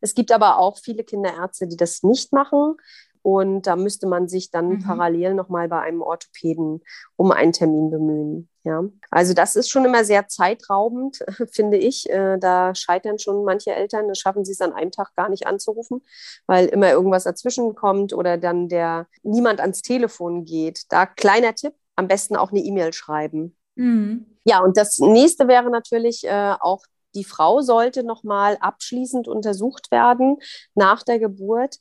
[0.00, 2.76] Es gibt aber auch viele Kinderärzte, die das nicht machen.
[3.22, 4.82] Und da müsste man sich dann mhm.
[4.84, 6.82] parallel nochmal bei einem Orthopäden
[7.16, 8.48] um einen Termin bemühen.
[8.64, 12.08] Ja, also das ist schon immer sehr zeitraubend, finde ich.
[12.10, 15.46] Äh, da scheitern schon manche Eltern, da schaffen sie es an einem Tag gar nicht
[15.46, 16.02] anzurufen,
[16.46, 20.82] weil immer irgendwas dazwischen kommt oder dann der niemand ans Telefon geht.
[20.90, 23.56] Da kleiner Tipp, am besten auch eine E-Mail schreiben.
[23.76, 24.26] Mhm.
[24.44, 30.36] Ja, und das nächste wäre natürlich äh, auch die Frau sollte nochmal abschließend untersucht werden
[30.74, 31.76] nach der Geburt.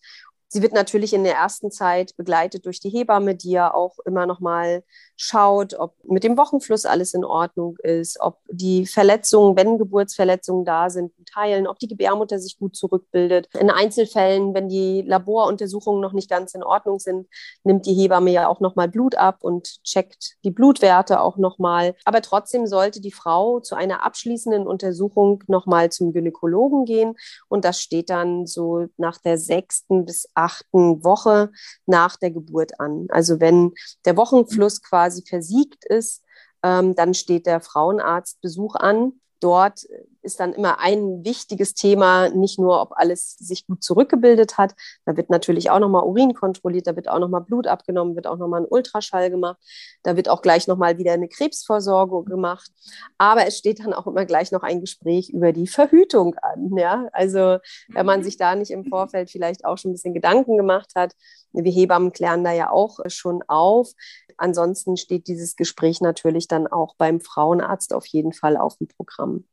[0.50, 4.26] Sie wird natürlich in der ersten Zeit begleitet durch die Hebamme, die ja auch immer
[4.26, 4.84] noch mal
[5.18, 10.90] schaut, ob mit dem Wochenfluss alles in Ordnung ist, ob die Verletzungen, wenn Geburtsverletzungen da
[10.90, 13.50] sind, teilen, ob die Gebärmutter sich gut zurückbildet.
[13.60, 17.28] In Einzelfällen, wenn die Laboruntersuchungen noch nicht ganz in Ordnung sind,
[17.64, 21.60] nimmt die Hebamme ja auch noch mal Blut ab und checkt die Blutwerte auch noch
[21.60, 21.96] mal.
[22.06, 27.16] Aber trotzdem sollte die Frau zu einer abschließenden Untersuchung noch mal zum Gynäkologen gehen
[27.50, 31.52] und das steht dann so nach der sechsten bis achten Woche
[31.86, 33.08] nach der Geburt an.
[33.10, 33.74] Also wenn
[34.06, 36.24] der Wochenfluss quasi versiegt ist,
[36.64, 39.14] ähm, dann steht der Frauenarztbesuch an.
[39.40, 39.86] Dort
[40.22, 44.76] ist dann immer ein wichtiges Thema, nicht nur, ob alles sich gut zurückgebildet hat.
[45.06, 48.38] Da wird natürlich auch nochmal Urin kontrolliert, da wird auch nochmal Blut abgenommen, wird auch
[48.38, 49.58] nochmal ein Ultraschall gemacht.
[50.04, 52.72] Da wird auch gleich nochmal wieder eine Krebsvorsorge gemacht.
[53.18, 56.76] Aber es steht dann auch immer gleich noch ein Gespräch über die Verhütung an.
[56.76, 57.08] Ja?
[57.14, 57.60] Also,
[57.90, 58.24] wenn man mhm.
[58.24, 61.14] sich da nicht im Vorfeld vielleicht auch schon ein bisschen Gedanken gemacht hat,
[61.64, 63.92] wir Hebammen klären da ja auch schon auf.
[64.38, 69.46] Ansonsten steht dieses Gespräch natürlich dann auch beim Frauenarzt auf jeden Fall auf dem Programm.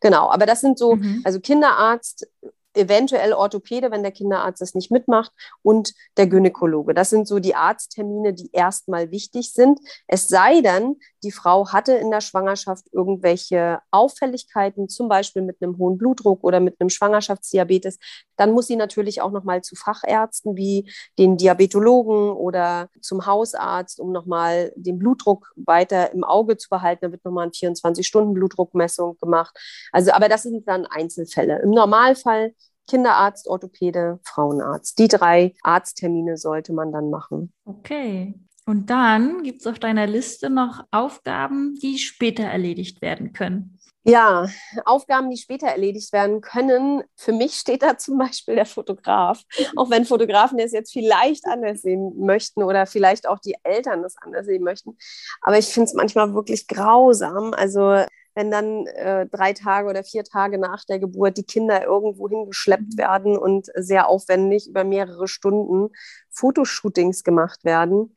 [0.00, 1.22] Genau, aber das sind so, mhm.
[1.24, 2.28] also Kinderarzt,
[2.76, 6.94] eventuell Orthopäde, wenn der Kinderarzt das nicht mitmacht, und der Gynäkologe.
[6.94, 9.80] Das sind so die Arzttermine, die erstmal wichtig sind.
[10.06, 15.78] Es sei denn, die Frau hatte in der Schwangerschaft irgendwelche Auffälligkeiten, zum Beispiel mit einem
[15.78, 17.98] hohen Blutdruck oder mit einem Schwangerschaftsdiabetes,
[18.36, 24.12] dann muss sie natürlich auch nochmal zu Fachärzten wie den Diabetologen oder zum Hausarzt, um
[24.12, 27.06] nochmal den Blutdruck weiter im Auge zu behalten.
[27.06, 29.56] Da wird nochmal eine 24-Stunden-Blutdruckmessung gemacht.
[29.92, 31.60] Also, aber das sind dann Einzelfälle.
[31.62, 32.54] Im Normalfall
[32.86, 34.98] Kinderarzt, Orthopäde, Frauenarzt.
[34.98, 37.52] Die drei Arzttermine sollte man dann machen.
[37.64, 38.34] Okay.
[38.66, 43.78] Und dann gibt es auf deiner Liste noch Aufgaben, die später erledigt werden können.
[44.08, 44.48] Ja,
[44.84, 47.02] Aufgaben, die später erledigt werden können.
[47.16, 49.42] Für mich steht da zum Beispiel der Fotograf.
[49.74, 54.16] Auch wenn Fotografen es jetzt vielleicht anders sehen möchten oder vielleicht auch die Eltern das
[54.20, 54.96] anders sehen möchten.
[55.42, 57.52] Aber ich finde es manchmal wirklich grausam.
[57.52, 58.04] Also
[58.36, 62.92] wenn dann äh, drei Tage oder vier Tage nach der Geburt die Kinder irgendwo hingeschleppt
[62.92, 62.98] mhm.
[62.98, 65.88] werden und sehr aufwendig über mehrere Stunden
[66.30, 68.14] Fotoshootings gemacht werden.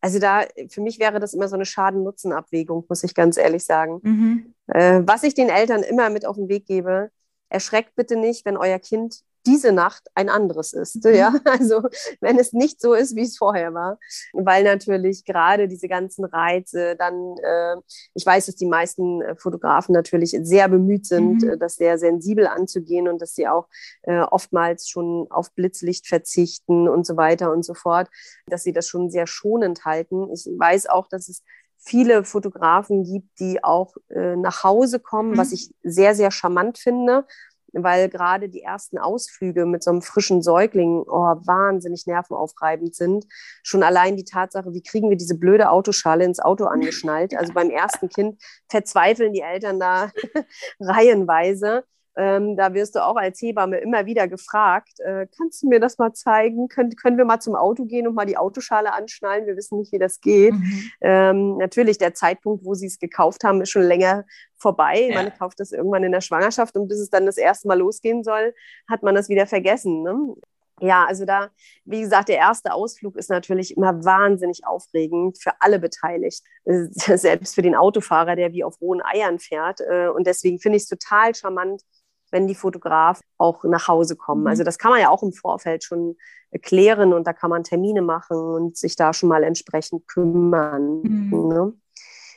[0.00, 4.00] Also da, für mich wäre das immer so eine Schaden-Nutzen-Abwägung, muss ich ganz ehrlich sagen.
[4.02, 4.54] Mhm.
[4.68, 7.10] Äh, was ich den Eltern immer mit auf den Weg gebe,
[7.50, 11.04] erschreckt bitte nicht, wenn euer Kind diese Nacht ein anderes ist.
[11.04, 11.14] Mhm.
[11.14, 11.82] Ja, also
[12.20, 13.98] wenn es nicht so ist, wie es vorher war,
[14.32, 17.76] weil natürlich gerade diese ganzen Reize dann, äh,
[18.14, 21.50] ich weiß, dass die meisten äh, Fotografen natürlich sehr bemüht sind, mhm.
[21.50, 23.68] Äh, das sehr sensibel anzugehen und dass sie auch
[24.02, 28.08] äh, oftmals schon auf Blitzlicht verzichten und so weiter und so fort,
[28.46, 30.30] dass sie das schon sehr schonend halten.
[30.32, 31.42] Ich weiß auch, dass es
[31.82, 35.38] viele Fotografen gibt, die auch äh, nach Hause kommen, mhm.
[35.38, 37.24] was ich sehr, sehr charmant finde
[37.72, 43.26] weil gerade die ersten Ausflüge mit so einem frischen Säugling oh, wahnsinnig nervenaufreibend sind.
[43.62, 47.36] Schon allein die Tatsache, wie kriegen wir diese blöde Autoschale ins Auto angeschnallt?
[47.36, 50.10] Also beim ersten Kind verzweifeln die Eltern da
[50.80, 51.84] reihenweise.
[52.16, 55.98] Ähm, da wirst du auch als Hebamme immer wieder gefragt, äh, kannst du mir das
[55.98, 56.68] mal zeigen?
[56.68, 59.46] Können, können wir mal zum Auto gehen und mal die Autoschale anschnallen?
[59.46, 60.52] Wir wissen nicht, wie das geht.
[60.52, 60.90] Mhm.
[61.00, 64.24] Ähm, natürlich, der Zeitpunkt, wo sie es gekauft haben, ist schon länger
[64.56, 65.08] vorbei.
[65.08, 65.22] Ja.
[65.22, 68.24] Man kauft das irgendwann in der Schwangerschaft und bis es dann das erste Mal losgehen
[68.24, 68.54] soll,
[68.88, 70.02] hat man das wieder vergessen.
[70.02, 70.34] Ne?
[70.80, 71.50] Ja, also da,
[71.84, 76.42] wie gesagt, der erste Ausflug ist natürlich immer wahnsinnig aufregend für alle beteiligt.
[76.64, 79.80] Selbst für den Autofahrer, der wie auf rohen Eiern fährt.
[79.80, 81.82] Äh, und deswegen finde ich es total charmant,
[82.30, 84.42] wenn die Fotografen auch nach Hause kommen.
[84.42, 84.46] Mhm.
[84.48, 86.16] Also das kann man ja auch im Vorfeld schon
[86.62, 91.02] klären und da kann man Termine machen und sich da schon mal entsprechend kümmern.
[91.02, 91.48] Mhm.
[91.48, 91.72] Ne?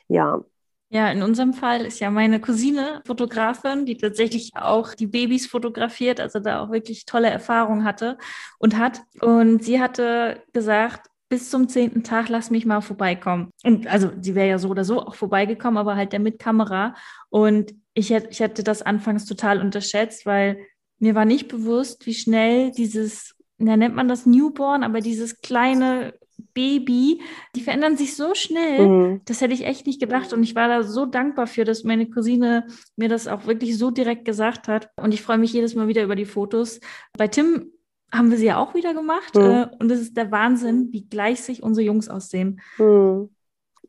[0.08, 0.44] Ja.
[0.90, 6.20] Ja, in unserem Fall ist ja meine Cousine Fotografin, die tatsächlich auch die Babys fotografiert,
[6.20, 8.20] also da auch wirklich tolle Erfahrungen hatte
[8.60, 9.02] und hat.
[9.20, 13.50] Und sie hatte gesagt, bis zum zehnten Tag, lass mich mal vorbeikommen.
[13.64, 16.94] Und also sie wäre ja so oder so auch vorbeigekommen, aber halt der mit Kamera.
[17.32, 20.60] Und ich hätte, ich hätte das anfangs total unterschätzt, weil
[21.00, 26.14] mir war nicht bewusst, wie schnell dieses, ja, nennt man das Newborn, aber dieses kleine
[26.54, 27.20] Baby,
[27.56, 28.88] die verändern sich so schnell.
[28.88, 29.22] Mhm.
[29.26, 30.34] Das hätte ich echt nicht gedacht.
[30.34, 33.90] Und ich war da so dankbar für, dass meine Cousine mir das auch wirklich so
[33.90, 34.92] direkt gesagt hat.
[34.98, 36.80] Und ich freue mich jedes Mal wieder über die Fotos.
[37.18, 37.72] Bei Tim
[38.14, 39.36] haben wir sie ja auch wieder gemacht.
[39.36, 39.42] Mhm.
[39.42, 42.62] Äh, und es ist der Wahnsinn, wie gleich sich unsere Jungs aussehen.
[42.78, 43.30] Mhm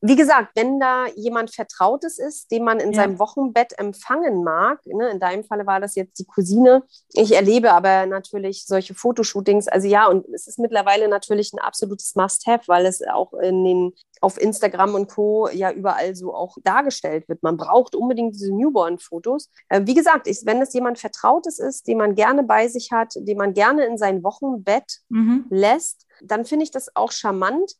[0.06, 3.00] wie gesagt, wenn da jemand Vertrautes ist, den man in ja.
[3.00, 6.82] seinem Wochenbett empfangen mag, ne, in deinem Falle war das jetzt die Cousine.
[7.14, 9.66] Ich erlebe aber natürlich solche Fotoshootings.
[9.66, 13.92] Also ja, und es ist mittlerweile natürlich ein absolutes Must-Have, weil es auch in den
[14.20, 15.48] auf Instagram und Co.
[15.48, 17.42] ja überall so auch dargestellt wird.
[17.42, 19.50] Man braucht unbedingt diese Newborn-Fotos.
[19.70, 23.14] Äh, wie gesagt, ich, wenn es jemand Vertrautes ist, den man gerne bei sich hat,
[23.16, 25.46] den man gerne in sein Wochenbett mhm.
[25.48, 27.72] lässt, dann finde ich das auch charmant.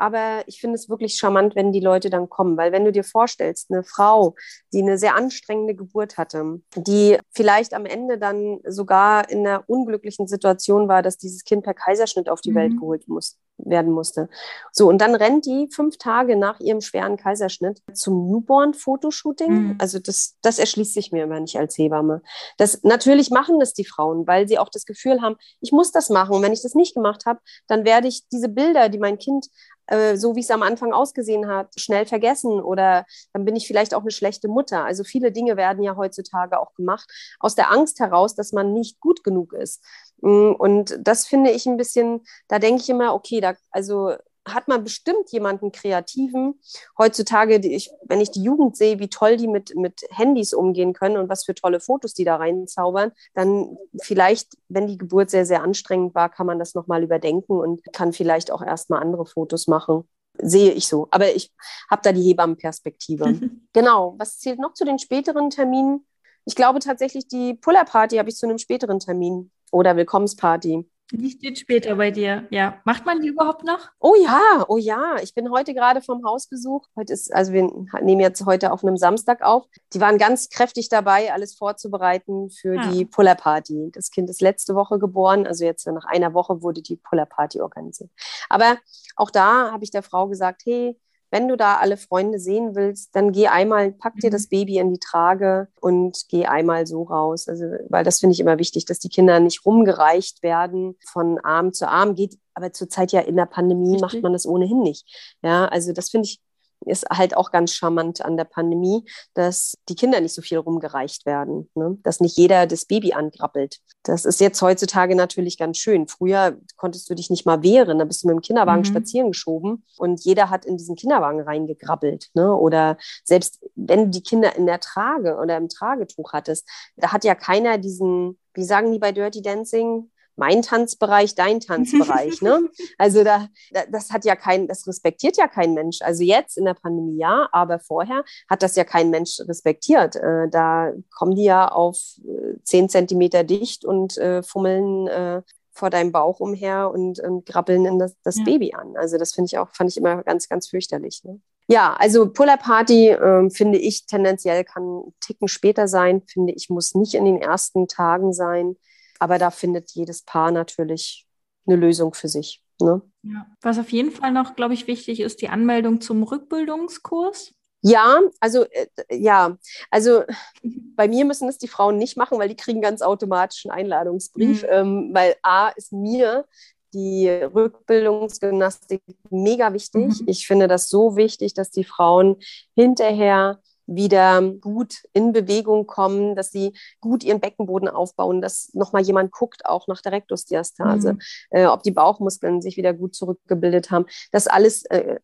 [0.00, 3.04] Aber ich finde es wirklich charmant, wenn die Leute dann kommen, weil wenn du dir
[3.04, 4.34] vorstellst, eine Frau,
[4.72, 10.26] die eine sehr anstrengende Geburt hatte, die vielleicht am Ende dann sogar in einer unglücklichen
[10.26, 12.54] Situation war, dass dieses Kind per Kaiserschnitt auf die mhm.
[12.54, 14.28] Welt geholt muss, werden musste.
[14.72, 19.52] So, und dann rennt die fünf Tage nach ihrem schweren Kaiserschnitt zum Newborn-Fotoshooting.
[19.52, 19.76] Mhm.
[19.78, 22.22] Also das, das erschließt sich mir immer nicht als Hebamme.
[22.56, 26.10] Das, natürlich machen das die Frauen, weil sie auch das Gefühl haben, ich muss das
[26.10, 26.34] machen.
[26.34, 29.46] Und wenn ich das nicht gemacht habe, dann werde ich diese Bilder, die mein Kind
[29.90, 33.92] äh, so wie es am Anfang ausgesehen hat, schnell vergessen oder dann bin ich vielleicht
[33.92, 34.84] auch eine schlechte Mutter.
[34.84, 39.00] Also viele Dinge werden ja heutzutage auch gemacht aus der Angst heraus, dass man nicht
[39.00, 39.84] gut genug ist.
[40.20, 44.14] Mm, und das finde ich ein bisschen, da denke ich immer, okay, da, also
[44.46, 46.60] hat man bestimmt jemanden Kreativen.
[46.98, 51.16] Heutzutage, ich, wenn ich die Jugend sehe, wie toll die mit, mit Handys umgehen können
[51.16, 55.62] und was für tolle Fotos die da reinzaubern, dann vielleicht, wenn die Geburt sehr, sehr
[55.62, 60.08] anstrengend war, kann man das nochmal überdenken und kann vielleicht auch erstmal andere Fotos machen.
[60.38, 61.08] Sehe ich so.
[61.10, 61.52] Aber ich
[61.90, 63.40] habe da die Hebammenperspektive.
[63.72, 64.14] genau.
[64.18, 66.06] Was zählt noch zu den späteren Terminen?
[66.46, 70.86] Ich glaube tatsächlich, die Puller-Party habe ich zu einem späteren Termin oder Willkommensparty.
[71.12, 72.78] Die steht später bei dir, ja.
[72.84, 73.88] Macht man die überhaupt noch?
[73.98, 75.16] Oh ja, oh ja.
[75.22, 76.86] Ich bin heute gerade vom Hausbesuch.
[76.94, 77.68] Heute ist, also wir
[78.00, 79.66] nehmen jetzt heute auf einem Samstag auf.
[79.92, 82.90] Die waren ganz kräftig dabei, alles vorzubereiten für ah.
[82.90, 83.90] die Puller-Party.
[83.92, 88.10] Das Kind ist letzte Woche geboren, also jetzt nach einer Woche wurde die Puller-Party organisiert.
[88.48, 88.76] Aber
[89.16, 90.96] auch da habe ich der Frau gesagt, hey,
[91.30, 94.48] wenn du da alle Freunde sehen willst, dann geh einmal, pack dir das mhm.
[94.50, 97.48] Baby in die Trage und geh einmal so raus.
[97.48, 101.72] Also, weil das finde ich immer wichtig, dass die Kinder nicht rumgereicht werden von Arm
[101.72, 102.14] zu Arm.
[102.14, 104.02] Geht aber zurzeit ja in der Pandemie Richtig.
[104.02, 105.06] macht man das ohnehin nicht.
[105.42, 106.40] Ja, also das finde ich
[106.86, 109.04] ist halt auch ganz charmant an der Pandemie,
[109.34, 111.98] dass die Kinder nicht so viel rumgereicht werden, ne?
[112.02, 113.78] dass nicht jeder das Baby angrappelt.
[114.02, 116.08] Das ist jetzt heutzutage natürlich ganz schön.
[116.08, 118.86] Früher konntest du dich nicht mal wehren, da bist du mit dem Kinderwagen mhm.
[118.86, 122.30] spazieren geschoben und jeder hat in diesen Kinderwagen reingegrabbelt.
[122.34, 122.54] Ne?
[122.54, 127.24] Oder selbst wenn du die Kinder in der Trage oder im Tragetuch hattest, da hat
[127.24, 130.10] ja keiner diesen, wie sagen die bei Dirty Dancing,
[130.40, 132.40] mein Tanzbereich, dein Tanzbereich.
[132.40, 132.68] ne?
[132.98, 133.46] Also da,
[133.90, 135.98] das hat ja kein, das respektiert ja kein Mensch.
[136.00, 140.16] Also jetzt in der Pandemie ja, aber vorher hat das ja kein Mensch respektiert.
[140.16, 145.90] Äh, da kommen die ja auf äh, zehn Zentimeter dicht und äh, fummeln äh, vor
[145.90, 148.44] deinem Bauch umher und, und grabbeln in das, das ja.
[148.44, 148.96] Baby an.
[148.96, 151.22] Also das finde ich auch, fand ich immer ganz, ganz fürchterlich.
[151.24, 151.38] Ne?
[151.68, 156.70] Ja, also Puller Party äh, finde ich tendenziell kann einen Ticken später sein, finde ich
[156.70, 158.76] muss nicht in den ersten Tagen sein.
[159.20, 161.26] Aber da findet jedes Paar natürlich
[161.66, 162.62] eine Lösung für sich.
[162.80, 163.02] Ne?
[163.22, 163.46] Ja.
[163.60, 167.52] Was auf jeden Fall noch, glaube ich, wichtig ist, die Anmeldung zum Rückbildungskurs.
[167.82, 169.56] Ja, also äh, ja,
[169.90, 170.24] also
[170.62, 174.62] bei mir müssen es die Frauen nicht machen, weil die kriegen ganz automatisch einen Einladungsbrief,
[174.62, 174.68] mhm.
[174.70, 176.46] ähm, weil A ist mir
[176.92, 180.20] die Rückbildungsgymnastik mega wichtig.
[180.20, 180.26] Mhm.
[180.26, 182.36] Ich finde das so wichtig, dass die Frauen
[182.74, 183.60] hinterher
[183.90, 189.66] wieder gut in Bewegung kommen, dass sie gut ihren Beckenboden aufbauen, dass nochmal jemand guckt,
[189.66, 191.18] auch nach der Rektusdiastase, mhm.
[191.50, 194.06] äh, ob die Bauchmuskeln sich wieder gut zurückgebildet haben.
[194.30, 195.18] Das alles äh,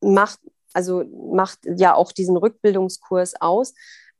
[0.00, 0.38] macht,
[0.72, 3.74] also macht ja auch diesen Rückbildungskurs aus.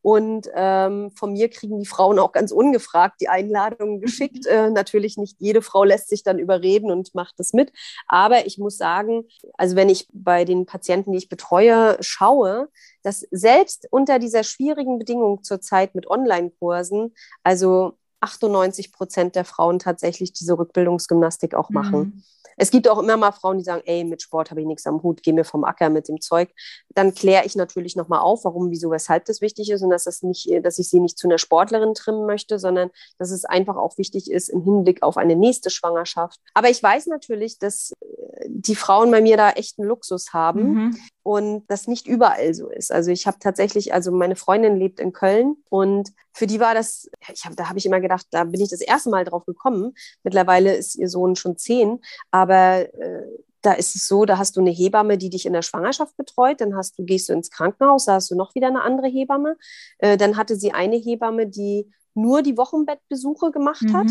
[0.07, 4.47] Und ähm, von mir kriegen die Frauen auch ganz ungefragt die Einladungen geschickt.
[4.47, 7.73] Äh, natürlich nicht jede Frau lässt sich dann überreden und macht das mit.
[8.07, 12.69] Aber ich muss sagen, also wenn ich bei den Patienten, die ich betreue, schaue,
[13.03, 17.95] dass selbst unter dieser schwierigen Bedingung zurzeit mit Online-Kursen, also
[18.27, 21.99] 98 Prozent der Frauen tatsächlich diese Rückbildungsgymnastik auch machen.
[21.99, 22.23] Mhm.
[22.57, 25.03] Es gibt auch immer mal Frauen, die sagen, ey, mit Sport habe ich nichts am
[25.03, 26.51] Hut, geh mir vom Acker mit dem Zeug.
[26.95, 30.23] Dann kläre ich natürlich nochmal auf, warum, wieso, weshalb das wichtig ist und dass, das
[30.23, 33.99] nicht, dass ich sie nicht zu einer Sportlerin trimmen möchte, sondern dass es einfach auch
[33.99, 36.41] wichtig ist im Hinblick auf eine nächste Schwangerschaft.
[36.55, 40.73] Aber ich weiß natürlich, dass äh, die Frauen bei mir da echt einen Luxus haben
[40.73, 40.99] mhm.
[41.23, 42.91] und das nicht überall so ist.
[42.91, 47.09] Also ich habe tatsächlich, also meine Freundin lebt in Köln und für die war das,
[47.33, 49.95] ich hab, da habe ich immer gedacht, da bin ich das erste Mal drauf gekommen.
[50.23, 51.99] Mittlerweile ist ihr Sohn schon zehn,
[52.31, 53.23] aber äh,
[53.63, 56.61] da ist es so, da hast du eine Hebamme, die dich in der Schwangerschaft betreut,
[56.61, 59.57] dann hast du, gehst du ins Krankenhaus, da hast du noch wieder eine andere Hebamme.
[59.97, 63.93] Äh, dann hatte sie eine Hebamme, die nur die Wochenbettbesuche gemacht mhm.
[63.95, 64.09] hat.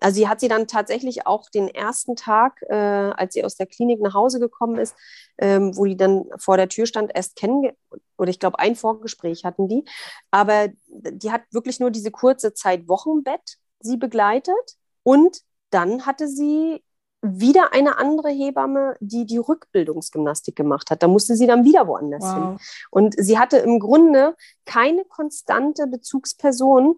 [0.00, 3.66] Also sie hat sie dann tatsächlich auch den ersten Tag, äh, als sie aus der
[3.66, 4.94] Klinik nach Hause gekommen ist,
[5.38, 7.70] ähm, wo die dann vor der Tür stand, erst kennen
[8.16, 9.84] oder ich glaube ein Vorgespräch hatten die.
[10.30, 16.82] Aber die hat wirklich nur diese kurze Zeit Wochenbett sie begleitet und dann hatte sie
[17.20, 21.02] wieder eine andere Hebamme, die die Rückbildungsgymnastik gemacht hat.
[21.02, 22.34] Da musste sie dann wieder woanders wow.
[22.34, 22.58] hin.
[22.90, 26.96] Und sie hatte im Grunde keine konstante Bezugsperson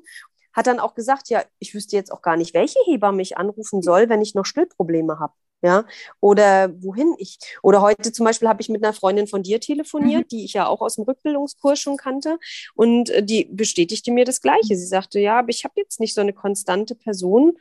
[0.52, 3.82] hat dann auch gesagt, ja, ich wüsste jetzt auch gar nicht, welche Hebamme ich anrufen
[3.82, 5.34] soll, wenn ich noch Stillprobleme habe.
[5.62, 5.84] Ja,
[6.20, 7.38] oder wohin ich.
[7.62, 10.28] Oder heute zum Beispiel habe ich mit einer Freundin von dir telefoniert, mhm.
[10.28, 12.38] die ich ja auch aus dem Rückbildungskurs schon kannte.
[12.74, 14.74] Und äh, die bestätigte mir das Gleiche.
[14.74, 17.58] Sie sagte, ja, aber ich habe jetzt nicht so eine konstante Person,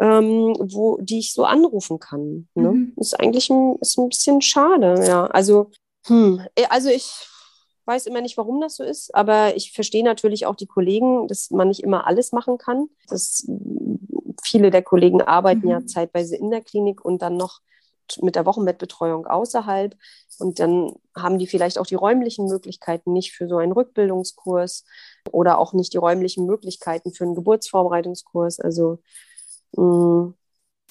[0.00, 2.48] ähm, wo, die ich so anrufen kann.
[2.54, 2.72] Ne?
[2.72, 2.92] Mhm.
[2.96, 5.26] Ist eigentlich ein, ist ein bisschen schade, ja.
[5.26, 5.70] Also,
[6.06, 7.28] hm, äh, also ich
[7.84, 11.50] weiß immer nicht, warum das so ist, aber ich verstehe natürlich auch die Kollegen, dass
[11.50, 12.88] man nicht immer alles machen kann.
[13.08, 13.48] Das,
[14.42, 15.70] viele der Kollegen arbeiten mhm.
[15.70, 17.60] ja zeitweise in der Klinik und dann noch
[18.20, 19.96] mit der Wochenbettbetreuung außerhalb.
[20.38, 24.84] Und dann haben die vielleicht auch die räumlichen Möglichkeiten nicht für so einen Rückbildungskurs
[25.30, 28.60] oder auch nicht die räumlichen Möglichkeiten für einen Geburtsvorbereitungskurs.
[28.60, 28.98] Also
[29.76, 30.34] mh, mm,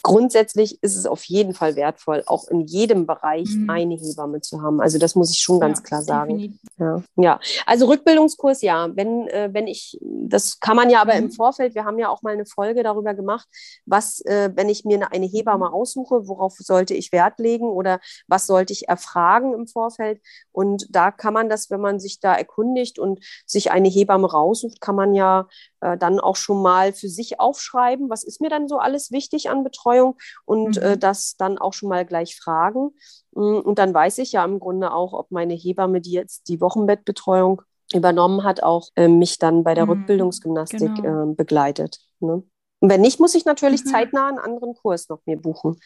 [0.04, 3.70] grundsätzlich ist es auf jeden Fall wertvoll, auch in jedem Bereich mhm.
[3.70, 4.82] eine Hebamme zu haben.
[4.82, 6.60] Also das muss ich schon ganz ja, klar sagen.
[6.78, 7.04] Ja.
[7.16, 8.90] ja, also Rückbildungskurs, ja.
[8.96, 11.26] Wenn, äh, wenn ich, das kann man ja aber mhm.
[11.26, 13.48] im Vorfeld, wir haben ja auch mal eine Folge darüber gemacht,
[13.86, 18.00] was, äh, wenn ich mir eine, eine Hebamme aussuche, worauf sollte ich Wert legen oder
[18.28, 20.22] was sollte ich erfragen im Vorfeld.
[20.52, 24.82] Und da kann man das, wenn man sich da erkundigt und sich eine Hebamme raussucht,
[24.82, 25.48] kann man ja
[25.82, 29.50] äh, dann auch schon mal für sich aufschreiben, was ist mir dann so alles wichtig
[29.50, 30.86] an Betreuung und äh, mhm.
[30.94, 32.92] äh, das dann auch schon mal gleich fragen.
[33.34, 36.62] Mm, und dann weiß ich ja im Grunde auch, ob meine Hebamme, die jetzt die
[36.62, 37.62] Wochenbettbetreuung
[37.94, 39.92] übernommen hat, auch äh, mich dann bei der mhm.
[39.92, 41.32] Rückbildungsgymnastik genau.
[41.32, 42.00] äh, begleitet.
[42.20, 42.44] Ne?
[42.80, 43.90] Und wenn nicht, muss ich natürlich mhm.
[43.90, 45.80] zeitnah einen anderen Kurs noch mir buchen.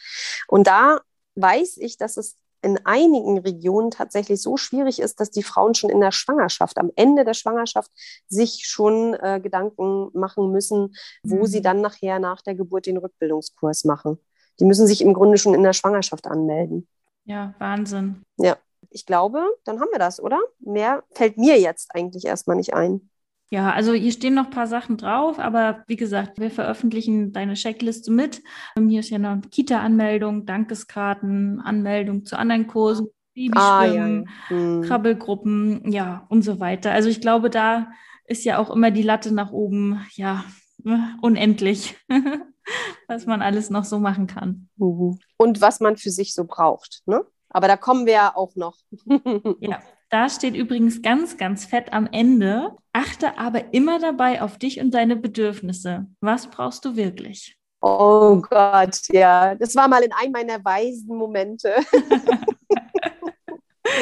[0.48, 1.00] Und da
[1.34, 2.36] weiß ich, dass es
[2.66, 6.90] in einigen Regionen tatsächlich so schwierig ist, dass die Frauen schon in der Schwangerschaft, am
[6.96, 7.90] Ende der Schwangerschaft,
[8.26, 11.46] sich schon äh, Gedanken machen müssen, wo mhm.
[11.46, 14.18] sie dann nachher nach der Geburt den Rückbildungskurs machen.
[14.58, 16.88] Die müssen sich im Grunde schon in der Schwangerschaft anmelden.
[17.24, 18.22] Ja, Wahnsinn.
[18.36, 18.56] Ja,
[18.90, 20.40] ich glaube, dann haben wir das, oder?
[20.58, 23.08] Mehr fällt mir jetzt eigentlich erstmal nicht ein.
[23.50, 27.54] Ja, also hier stehen noch ein paar Sachen drauf, aber wie gesagt, wir veröffentlichen deine
[27.54, 28.42] Checkliste mit.
[28.76, 34.56] Ähm, hier ist ja noch Kita-Anmeldung, Dankeskarten, Anmeldung zu anderen Kursen, Babyschwimmen, ah, ja.
[34.56, 34.82] hm.
[34.82, 36.90] Krabbelgruppen, ja, und so weiter.
[36.90, 37.88] Also ich glaube, da
[38.24, 40.44] ist ja auch immer die Latte nach oben, ja,
[40.82, 41.96] ne, unendlich,
[43.08, 44.68] was man alles noch so machen kann.
[44.76, 45.18] Mhm.
[45.36, 47.24] Und was man für sich so braucht, ne?
[47.48, 48.76] Aber da kommen wir ja auch noch.
[49.60, 49.80] ja.
[50.16, 52.74] Da steht übrigens ganz, ganz fett am Ende.
[52.94, 56.06] Achte aber immer dabei auf dich und deine Bedürfnisse.
[56.22, 57.58] Was brauchst du wirklich?
[57.82, 59.54] Oh Gott, ja.
[59.56, 61.68] Das war mal in einem meiner weisen Momente.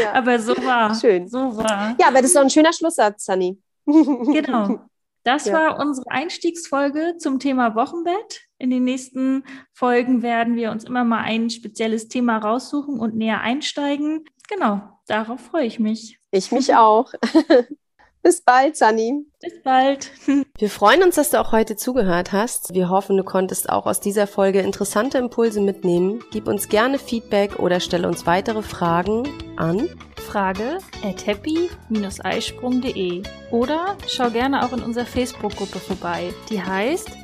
[0.00, 0.12] ja.
[0.12, 0.94] Aber so war.
[0.94, 1.26] Schön.
[1.26, 1.96] So war.
[1.98, 3.60] Ja, aber das ist doch ein schöner Schlusssatz, Sunny.
[3.84, 4.78] genau.
[5.24, 5.54] Das ja.
[5.54, 8.42] war unsere Einstiegsfolge zum Thema Wochenbett.
[8.58, 9.42] In den nächsten
[9.72, 14.24] Folgen werden wir uns immer mal ein spezielles Thema raussuchen und näher einsteigen.
[14.49, 16.18] Genau, darauf freue ich mich.
[16.30, 17.12] Ich mich auch.
[18.22, 19.26] Bis bald, Sunny.
[19.40, 20.11] Bis bald.
[20.59, 22.72] Wir freuen uns, dass du auch heute zugehört hast.
[22.72, 26.24] Wir hoffen, du konntest auch aus dieser Folge interessante Impulse mitnehmen.
[26.32, 29.90] Gib uns gerne Feedback oder stelle uns weitere Fragen an
[30.24, 33.22] frage at happy-eisprung.de
[33.53, 36.34] oder schau gerne auch in unserer Facebook-Gruppe vorbei.
[36.51, 37.24] Die heißt